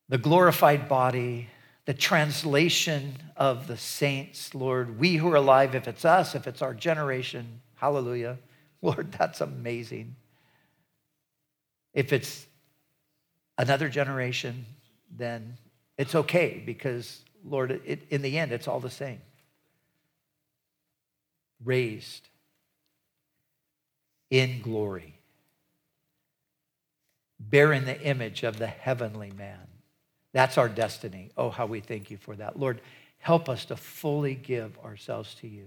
the 0.09 0.17
glorified 0.17 0.89
body, 0.89 1.51
the 1.85 1.93
translation 1.93 3.19
of 3.37 3.67
the 3.67 3.77
saints, 3.77 4.55
Lord. 4.55 4.99
We 4.99 5.17
who 5.17 5.31
are 5.31 5.37
alive, 5.37 5.75
if 5.75 5.89
it's 5.89 6.07
us, 6.07 6.35
if 6.35 6.47
it's 6.47 6.63
our 6.63 6.73
generation, 6.73 7.61
hallelujah. 7.75 8.39
Lord, 8.81 9.13
that's 9.13 9.43
amazing. 9.43 10.17
If 11.95 12.13
it's 12.13 12.47
another 13.57 13.89
generation, 13.89 14.67
then 15.17 15.57
it's 15.97 16.15
okay 16.15 16.63
because, 16.65 17.23
Lord, 17.45 17.81
it, 17.85 18.07
in 18.11 18.23
the 18.23 18.39
end, 18.39 18.53
it's 18.53 18.69
all 18.69 18.81
the 18.81 18.91
same. 18.91 19.21
Raised 21.65 22.29
in 24.31 24.61
glory, 24.63 25.19
bearing 27.41 27.85
the 27.85 28.01
image 28.01 28.43
of 28.45 28.59
the 28.59 28.67
heavenly 28.67 29.33
man. 29.33 29.67
That's 30.33 30.59
our 30.59 30.69
destiny. 30.69 31.31
Oh, 31.37 31.51
how 31.51 31.67
we 31.67 31.81
thank 31.81 32.11
you 32.11 32.17
for 32.19 32.37
that. 32.37 32.59
Lord, 32.59 32.81
help 33.19 33.49
us 33.49 33.65
to 33.67 33.77
fully 33.77 34.35
give 34.35 34.79
ourselves 34.81 35.35
to 35.37 35.49
you. 35.49 35.67